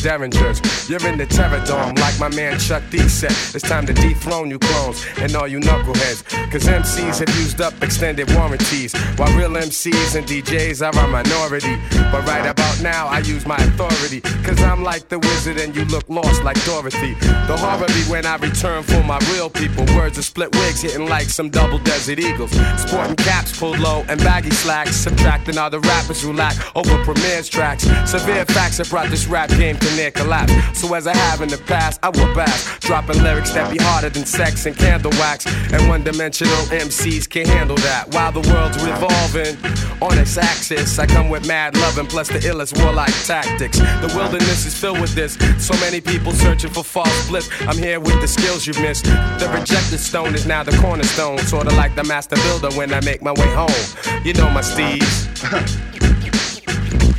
[0.03, 0.61] Derringers.
[0.88, 3.32] You're in the terror dome, like my man Chuck D said.
[3.55, 6.22] It's time to dethrone you clones and all you knuckleheads.
[6.50, 11.76] Cause MCs have used up extended warranties, while real MCs and DJs are a minority.
[12.11, 14.20] But right about now, I use my authority.
[14.43, 17.14] Cause I'm like the wizard and you look lost like Dorothy.
[17.47, 19.85] The horror be when I return for my real people.
[19.97, 22.51] Words of split wigs hitting like some double desert eagles.
[22.80, 24.97] Sporting caps pulled low and baggy slacks.
[24.97, 27.85] Subtracting all the rappers who lack over Premier's tracks.
[28.11, 30.53] Severe facts have brought this rap game to near collapse.
[30.78, 32.80] So as I have in the past, I will back.
[32.80, 35.47] Dropping lyrics that be harder than sex and candle wax.
[35.72, 38.12] And one dimensional MCs can't handle that.
[38.12, 39.57] While the world's revolving
[40.03, 43.79] on its axis, I come with mad loving plus the illest warlike tactics.
[43.79, 45.35] The wilderness is filled with this.
[45.59, 47.49] So many people searching for false bliss.
[47.62, 49.05] I'm here with the skills you've missed.
[49.05, 51.39] The rejected stone is now the cornerstone.
[51.39, 54.25] Sorta like the master builder when I make my way home.
[54.25, 55.27] You know my steeds.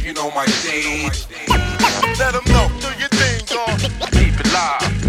[0.04, 1.26] You know my stage.
[2.20, 3.80] Let them know, do your thing, dog.
[4.12, 5.04] Keep it live.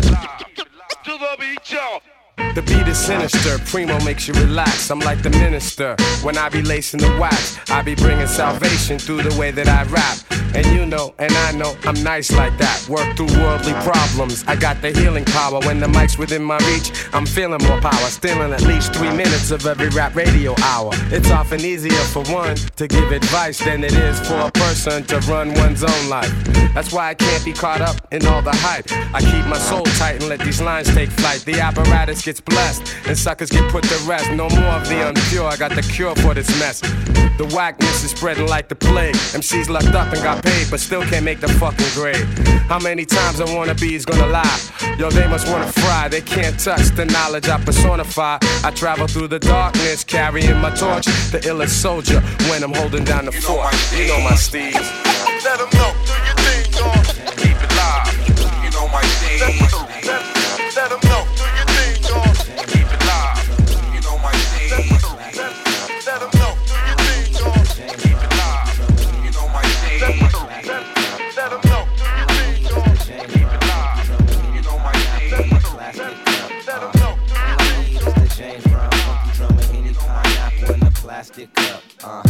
[1.04, 2.00] To the beat, y'all.
[2.54, 4.88] The beat is sinister, Primo makes you relax.
[4.88, 5.96] I'm like the minister.
[6.22, 9.82] When I be lacing the wax, I be bringing salvation through the way that I
[9.90, 10.18] rap.
[10.54, 12.88] And you know, and I know, I'm nice like that.
[12.88, 14.44] Work through worldly problems.
[14.46, 15.58] I got the healing power.
[15.62, 18.06] When the mic's within my reach, I'm feeling more power.
[18.08, 20.92] Stealing at least three minutes of every rap radio hour.
[21.10, 25.18] It's often easier for one to give advice than it is for a person to
[25.22, 26.32] run one's own life.
[26.72, 28.86] That's why I can't be caught up in all the hype.
[29.12, 31.40] I keep my soul tight and let these lines take flight.
[31.40, 34.30] The apparatus gets blessed, and suckers get put to rest.
[34.30, 36.80] No more of the unpure, I got the cure for this mess.
[37.36, 39.14] The whackness is spreading like the plague.
[39.34, 42.24] MCs locked up and got paid, but still can't make the fucking grade.
[42.68, 44.60] How many times I wanna be is gonna lie?
[44.98, 48.38] Yo, they must wanna fry, they can't touch the knowledge I personify.
[48.62, 53.24] I travel through the darkness, carrying my torch, the illest soldier when I'm holding down
[53.24, 53.74] the fort.
[53.96, 54.76] You know my steeds.
[55.44, 57.04] Let them know, do your thing, dog.
[57.36, 58.64] Keep it live.
[58.64, 59.83] You know my stage.
[82.06, 82.22] Uh,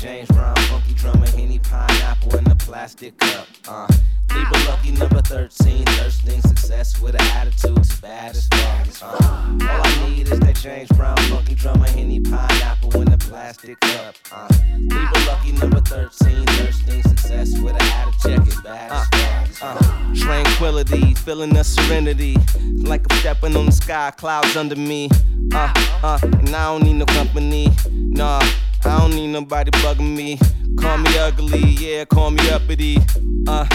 [0.00, 3.48] James Brown funky drummer, Henny pineapple in a plastic cup.
[3.66, 3.88] Uh,
[4.32, 9.02] Libra lucky number 13, thirsting success with an attitude as bad as fuck.
[9.02, 13.80] Uh, all I need is that James Brown funky drummer, Henny pineapple in a plastic
[13.80, 14.14] cup.
[14.30, 14.46] Uh,
[14.78, 19.76] Libra lucky number 13, thirsting success with an attitude as bad as fuck.
[19.80, 25.10] Uh, tranquility, feeling the serenity, like I'm stepping on the sky, clouds under me.
[25.52, 25.72] Uh,
[26.04, 28.40] uh, and I don't need no company, nah.
[28.84, 30.38] I don't need nobody bugging me.
[30.78, 32.98] Call me ugly, yeah, call me uppity.
[33.46, 33.66] Uh,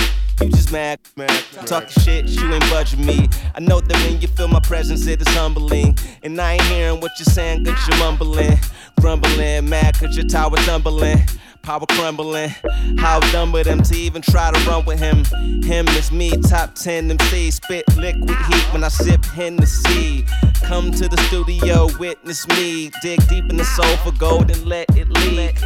[0.42, 1.30] you just mad, man.
[1.66, 3.30] Talking shit, you ain't budging me.
[3.56, 5.98] I know that when you feel my presence, it is humbling.
[6.24, 8.58] And I ain't hearing what you're saying, cause you're mumbling.
[9.00, 11.20] Grumbling, mad cause your tower tumbling.
[11.64, 12.50] Power crumbling.
[12.98, 15.24] How dumb with him to even try to run with him.
[15.64, 17.50] Him is me, top 10 MC.
[17.52, 20.26] Spit liquid heat when I sip Hennessy.
[20.64, 22.92] Come to the studio, witness me.
[23.02, 25.58] Dig deep in the soul for gold and let it leak.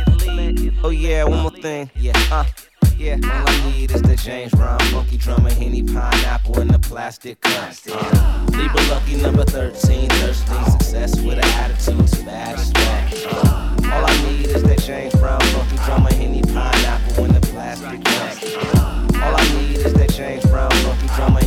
[0.84, 1.89] Oh, yeah, one more thing.
[1.95, 2.45] Yeah, uh.
[2.95, 7.39] Yeah, all I need is the James Brown funky drummer, Henny pineapple in the plastic
[7.41, 7.72] cup.
[7.91, 13.26] Uh, Libra lucky number 13, thirsty success with an attitude, smash, smash.
[13.28, 18.02] Uh, all I need is that James Brown funky drummer, Henny pineapple in the plastic.
[18.06, 21.44] Uh, all I need is that James Brown funky drummer,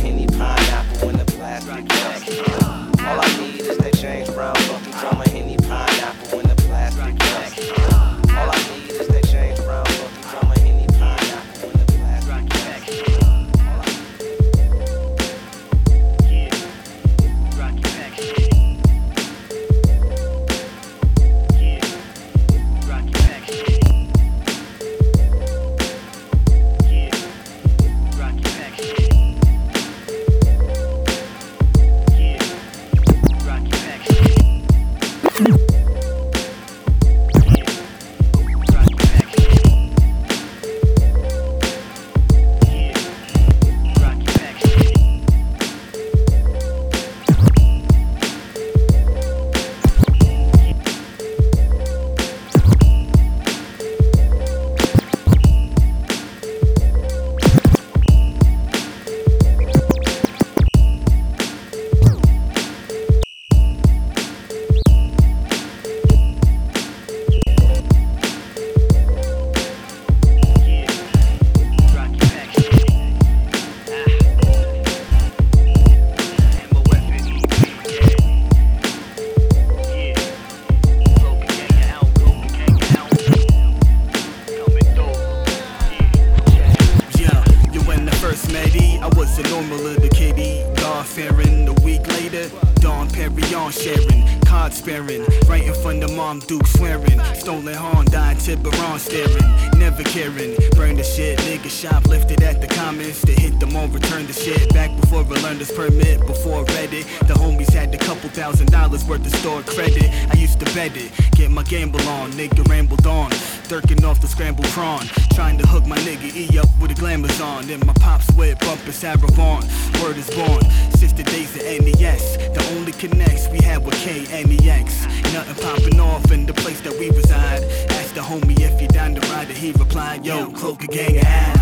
[96.81, 99.37] Swearing, stolen Honda, Tiburon staring,
[99.77, 104.25] never caring, burn the shit, nigga shoplifted at the comments, they hit them on return
[104.25, 107.05] the shit, back before I learned this permit, before Reddit.
[107.27, 110.97] the homies had a couple thousand dollars worth of store credit, I used to bet
[110.97, 113.29] it, get my gamble on, nigga rambled on,
[113.71, 115.07] Durking off the scrambled prawn.
[115.33, 117.67] Trying to hook my nigga E up with a glamours on.
[117.67, 119.63] Then my pops up a Saravon.
[120.03, 120.61] Word is born.
[120.91, 122.35] Sister days of NES.
[122.51, 125.05] The only connects we had were K and EX.
[125.31, 127.63] Nothing popping off in the place that we reside.
[127.91, 129.55] Asked the homie if you down to ride it.
[129.55, 131.55] He replied, Yo, cloak a gang out.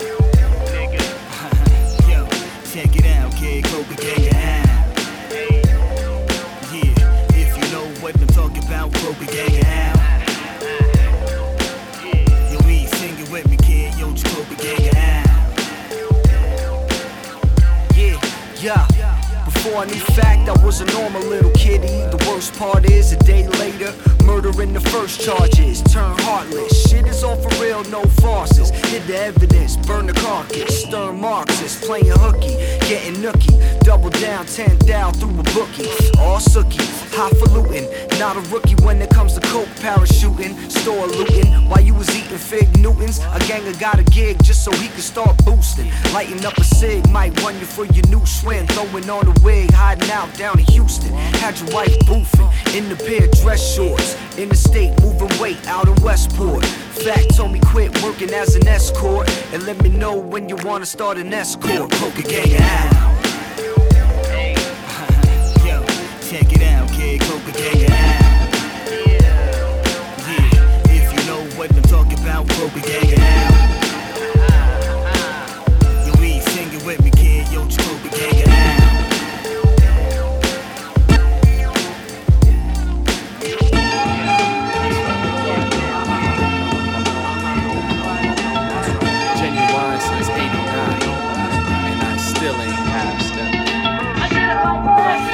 [2.08, 2.28] Yo,
[2.70, 3.64] check it out, kid.
[3.64, 4.68] Cloak a gang out.
[6.70, 6.94] Yeah,
[7.34, 10.09] if you know what I'm talking about, cloak a gang out.
[18.62, 18.86] Yeah.
[19.46, 21.86] Before I knew fact, I was a normal little kitty.
[21.86, 23.92] The worst part is, a day later,
[24.30, 25.82] murdering the first charges.
[25.82, 26.88] Turn heartless.
[26.88, 28.70] Shit is all for real, no farces.
[28.70, 30.82] Hid the evidence, burn the carcass.
[30.84, 32.54] Stern Marxist, playing hooky,
[32.88, 33.58] getting nookie.
[33.80, 35.90] Double down, ten down through a bookie.
[36.18, 37.86] All sookie, highfalutin.
[38.18, 40.54] Not a rookie when it comes to coke parachuting.
[40.70, 43.18] Store looting while you was eating fig Newtons.
[43.18, 45.90] A ganger got a gig just so he could start boosting.
[46.12, 48.66] Lighting up a cig, might run you for your new swing.
[48.68, 51.12] Throwing on a wig, hiding out down in Houston.
[51.42, 54.19] Had your wife boofing in the pair of dress shorts.
[54.36, 56.64] In the state, moving weight out in Westport.
[56.64, 59.28] Fact told me quit working as an escort.
[59.52, 61.90] And let me know when you wanna start an escort.
[61.90, 62.92] Poker gang out.
[65.66, 65.84] Yo,
[66.28, 67.20] check it out, kid.
[67.20, 68.48] Coca gang out.
[68.90, 73.19] Yeah, if you know what I'm talking about, Coca gang out.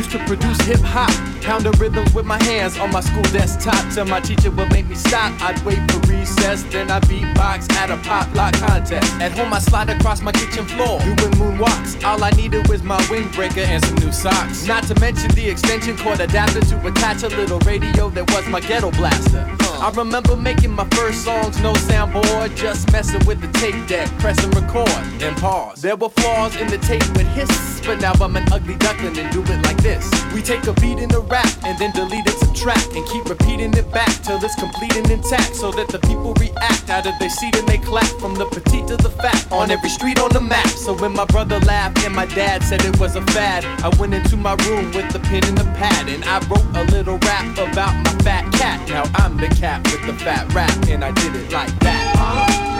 [0.00, 1.10] Used to produce hip hop,
[1.42, 3.92] pound the rhythms with my hands on my school desktop.
[3.92, 5.30] Till my teacher would make me stop.
[5.42, 9.12] I'd wait for recess, then I beatbox at a pop lock contest.
[9.20, 12.02] At home, I slide across my kitchen floor, doing moonwalks.
[12.02, 14.66] All I needed was my windbreaker and some new socks.
[14.66, 18.60] Not to mention the extension cord adapter to attach a little radio that was my
[18.60, 19.59] ghetto blaster.
[19.80, 24.50] I remember making my first songs, no soundboard, just messing with the tape deck, pressing
[24.50, 24.86] record,
[25.18, 25.80] then pause.
[25.80, 29.32] There were flaws in the tape with hiss, but now I'm an ugly duckling and
[29.32, 30.04] do it like this.
[30.34, 33.72] We take a beat in the rap and then delete and subtract and keep repeating
[33.72, 37.30] it back till it's complete and intact so that the people react out of their
[37.30, 40.42] seat and they clap from the petite to the fat on every street on the
[40.42, 40.68] map.
[40.68, 44.12] So when my brother laughed and my dad said it was a fad, I went
[44.12, 47.56] into my room with the pen and the pad and I wrote a little rap
[47.56, 48.86] about my fat cat.
[48.90, 52.02] Now I'm the cat with the fat rap and I did it like that,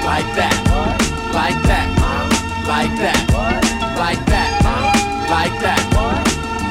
[0.03, 0.59] like that,
[1.31, 1.87] like that,
[2.67, 3.21] like that,
[3.95, 4.51] like that,
[5.31, 5.79] like that.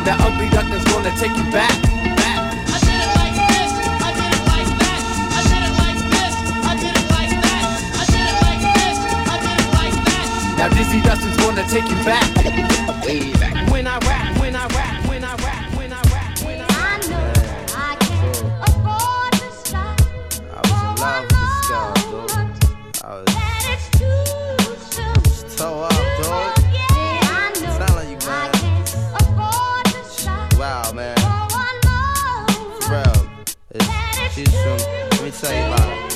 [0.04, 1.72] That ugly duckling's gonna take you back.
[1.72, 3.72] I did it like this,
[4.04, 5.02] I did it like that.
[5.32, 6.36] I did it like this,
[6.68, 10.28] I did it like this, I did it like this.
[10.60, 12.28] Now Dizzy Dustin's gonna take you back.
[13.08, 13.56] Way back.
[13.72, 14.89] When I rap, when I rap,
[34.40, 34.78] she's from,
[35.12, 36.10] let me tell you about.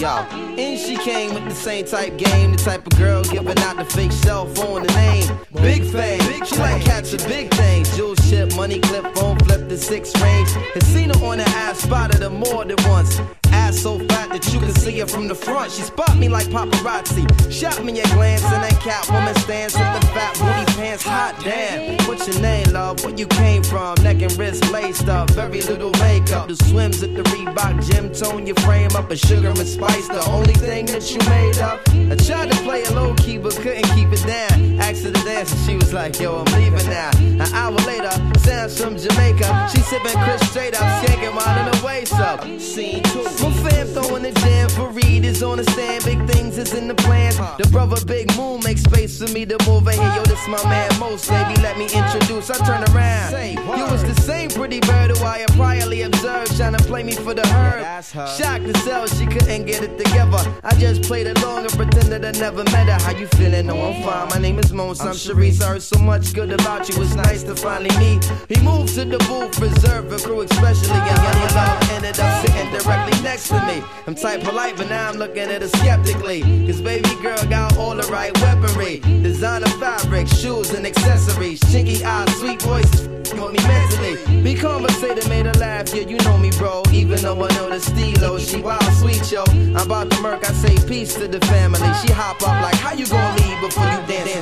[0.00, 3.76] Yo, and she came with the same type game, the type of girl giving out
[3.76, 5.26] the fake cell phone, the name.
[5.54, 7.96] Big fame, she like cats of big things.
[7.96, 10.50] Jewel ship, money clip, phone flip, the six range.
[10.74, 13.20] Had seen her on the ass, spotted her more than once.
[13.50, 15.72] Ass so fat that you can see her from the front.
[15.72, 17.26] She spot me like paparazzi.
[17.50, 21.02] Shot me a glance in that cat woman stands with the fat booty pants.
[21.02, 21.96] Hot damn.
[22.06, 23.04] What's your name, love?
[23.04, 23.94] Where you came from?
[24.02, 25.30] Neck and wrist laced up.
[25.30, 26.48] Very little makeup.
[26.48, 29.10] The swims at the Reebok gym tone your frame up.
[29.10, 31.80] A sugar and spice, the only thing that you made up.
[32.12, 34.80] I tried to play it low key, but couldn't keep it down.
[34.80, 37.10] Asked her to dance and she was like, yo, I'm leaving now.
[37.16, 39.70] An hour later, Sam's from Jamaica.
[39.72, 42.42] She sipping Chris straight up, skanking while in the waist up.
[42.60, 43.24] Scene two.
[43.24, 46.04] My fam throwing the jam for Reed is on the stand.
[46.04, 47.36] Big things is in the plans.
[47.36, 50.14] The brother Big Moon makes space for me to move in here.
[50.16, 51.60] Yo, this my man Most, baby.
[51.60, 52.50] Let me introduce.
[52.50, 53.32] I turn around.
[53.78, 57.12] You was the same pretty bird who I had priorly observed, trying to play me
[57.12, 58.04] for the herd.
[58.04, 60.42] Shocked to sell, she couldn't get it together.
[60.64, 62.98] I just played along and pretended I never met her.
[63.04, 63.66] How you feeling?
[63.66, 64.28] No, I'm fine.
[64.28, 65.00] My name is Mons.
[65.00, 65.60] I'm Sharice.
[65.62, 67.02] I heard so much good about you.
[67.02, 68.24] It's nice to finally meet.
[68.48, 70.90] He moved to the booth, reserved for crew, especially.
[70.90, 73.82] And Honey Love ended up sitting directly next to me.
[74.06, 76.42] I'm type polite, but now I'm looking at her skeptically.
[76.66, 79.00] Cause baby girl got all the right weaponry.
[79.22, 81.60] Designer fabric, shoes and accessories.
[81.60, 83.08] Chinky eyes, sweet with
[83.52, 84.42] me mentally.
[84.42, 85.94] Be conversated, made her laugh.
[85.94, 86.82] Yeah, you know me, bro.
[86.92, 89.44] Even though I know the stilo, she wild sweet, yo.
[89.48, 91.88] I'm about to murk, I say peace to the family.
[92.02, 94.34] She hop up like, how you gonna leave before you dance?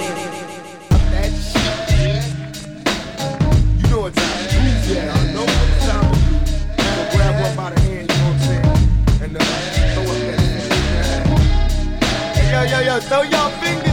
[4.87, 5.07] You know.
[5.09, 5.47] I know.
[5.87, 5.97] So
[7.17, 8.67] grab one by the hand, you know what I'm saying?
[9.23, 9.41] And uh,
[9.95, 10.47] throw up that
[12.53, 13.86] yo, yo, yo, throw y'all fingers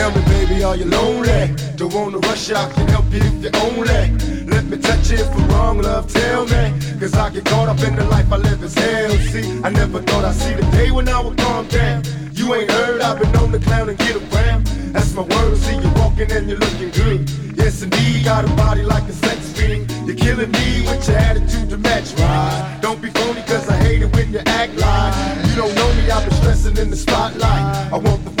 [0.00, 1.54] Tell me, baby, are you lonely?
[1.76, 4.02] Don't wanna rush out, can help you if you're only.
[4.46, 6.72] Let me touch you if I'm wrong, love, tell me.
[6.98, 9.10] Cause I get caught up in the life I live as hell.
[9.30, 12.02] See, I never thought I'd see the day when I would calm down.
[12.32, 14.66] You ain't heard, I've been on the clown and get around.
[14.94, 17.28] That's my word, see you walking and you're looking good.
[17.58, 19.84] Yes, indeed, got a body like a sex fiend.
[20.06, 22.78] You're killing me with your attitude to match right.
[22.80, 25.12] Don't be phony, cause I hate it when you act like
[25.46, 26.10] you don't know me.
[26.10, 27.92] I've been stressing in the spotlight.
[27.92, 28.39] I want the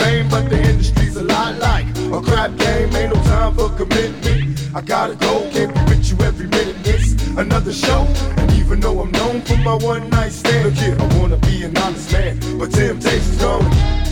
[3.84, 4.74] commitment.
[4.74, 6.76] I gotta go, can't be with you every minute.
[6.84, 8.06] It's another show,
[8.36, 11.64] and even though I'm known for my one night stand, look here, I wanna be
[11.64, 14.09] an honest man, but temptation's gone.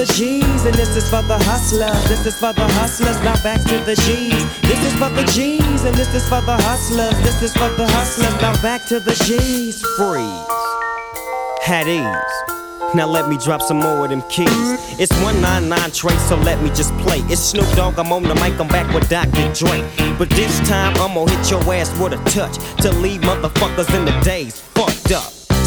[0.00, 2.08] the G's, and this is for the hustlers.
[2.08, 4.60] This is for the hustlers, now back to the G's.
[4.62, 7.12] This is for the G's, and this is for the hustlers.
[7.20, 9.82] This is for the hustlers, now back to the G's.
[9.98, 10.48] Freeze.
[11.60, 12.94] Had ease.
[12.94, 14.48] Now let me drop some more of them keys.
[14.98, 17.18] It's 199 trace, so let me just play.
[17.28, 19.52] It's Snoop Dogg, I'm on the mic, I'm back with Dr.
[19.52, 19.84] Dre.
[20.16, 24.18] But this time, I'ma hit your ass with a touch to leave motherfuckers in the
[24.24, 24.69] daze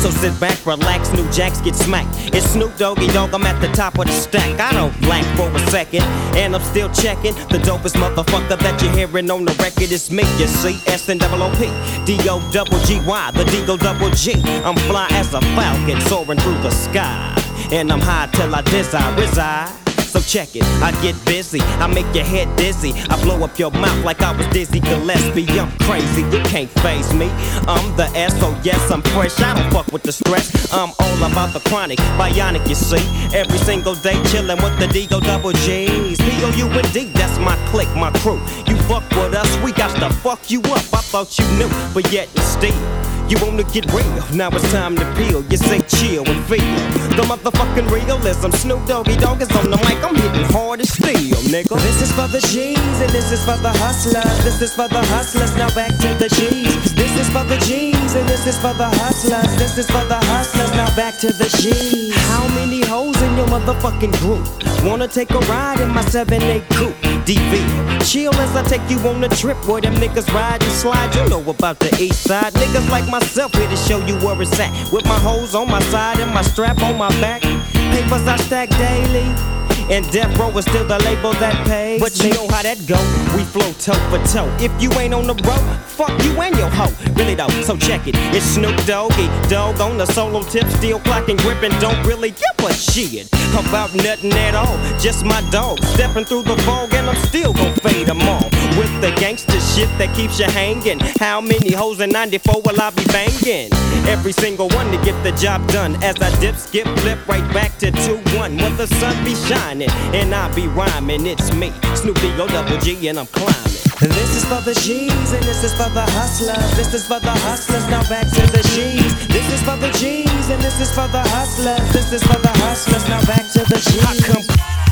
[0.04, 2.36] so sit back, relax, new jacks get smacked.
[2.36, 4.60] It's Snoop Doggy Dogg, I'm at the top of the stack.
[4.60, 6.01] I don't blank for a second,
[6.36, 7.34] and I'm still checking.
[7.47, 10.76] The dopest motherfucker that you're hearing on the record is me, you see.
[10.91, 11.72] S and double O P,
[12.04, 14.34] D O double G Y, the double G.
[14.66, 17.34] I'm fly as a falcon soaring through the sky.
[17.72, 19.82] And I'm high till I desire reside.
[20.14, 22.93] So check it, I get busy, I make your head dizzy.
[23.09, 25.47] I blow up your mouth like I was Dizzy Gillespie.
[25.59, 27.32] I'm crazy, you can't phase me.
[27.66, 29.39] I'm the S, so yes, I'm fresh.
[29.39, 30.72] I don't fuck with the stress.
[30.72, 33.01] I'm all about the chronic, bionic, you see.
[33.36, 36.20] Every single day chillin' with the D-Go double G's.
[36.20, 38.39] P-O-U-N-D, that's my clique, my crew.
[38.68, 40.84] You fuck with us, we got to fuck you up.
[40.93, 43.03] I thought you knew, but yet and still.
[43.29, 45.41] You wanna get real, now it's time to peel.
[45.49, 46.75] You say chill and feel
[47.15, 48.51] the motherfucking realism.
[48.51, 51.79] Snoop Doggy Dogg is on the mic, I'm hitting hard as steel, nigga.
[51.81, 54.43] This is for the G's and this is for the hustlers.
[54.43, 55.55] This is for the hustlers.
[55.55, 56.93] Now back to the G's.
[56.93, 59.55] This is for the G's and this is for the hustlers.
[59.57, 60.71] This is for the hustlers.
[60.71, 62.13] Now back to the G's.
[62.27, 64.45] How many hoes in your motherfucking group
[64.84, 67.12] wanna take a ride in my 7-8 coupe?
[67.26, 71.15] DV, chill as I take you on a trip where them niggas ride and slide.
[71.15, 72.53] You know about the east side.
[72.53, 74.91] Niggas like myself here to show you where it's at.
[74.91, 77.41] With my hoes on my side and my strap on my back.
[77.41, 79.62] Papers I stack daily.
[79.89, 81.99] And Death Row is still the label that pays.
[81.99, 82.97] But you know how that go.
[83.36, 84.49] We flow toe for toe.
[84.59, 86.93] If you ain't on the road, fuck you and your hoe.
[87.13, 88.15] Really though, so check it.
[88.34, 91.77] It's Snoop Doggy Dogg on the solo tip, still clocking, gripping.
[91.79, 94.77] Don't really give a shit about nothing at all.
[94.99, 98.49] Just my dog stepping through the fog, and I'm still gon' fade them all.
[98.77, 100.99] With the gangster shit that keeps you hanging.
[101.19, 103.69] How many hoes in 94 will I be banging?
[104.07, 106.01] Every single one to get the job done.
[106.03, 108.57] As I dip, skip, flip right back to 2 1.
[108.57, 111.26] When the sun be shining, and I be rhyming.
[111.26, 113.74] It's me, Snoopy O double G, and I'm climbing.
[114.01, 116.76] This is for the G's and this is for the hustlers.
[116.76, 117.88] This is for the hustlers.
[117.89, 119.28] Now back to the G's.
[119.28, 121.93] This is for the G's and this is for the hustlers.
[121.93, 123.07] This is for the hustlers.
[123.07, 124.82] Now back to the G's.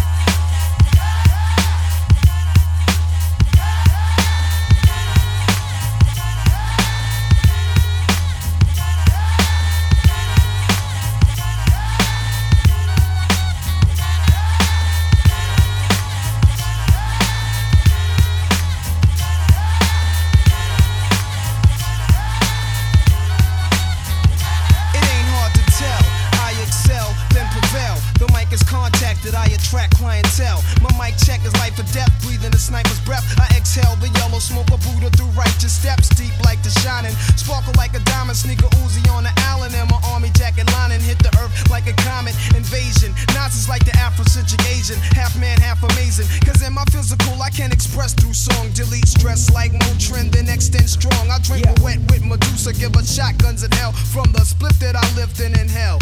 [54.22, 55.98] From the split that I lived in in hell,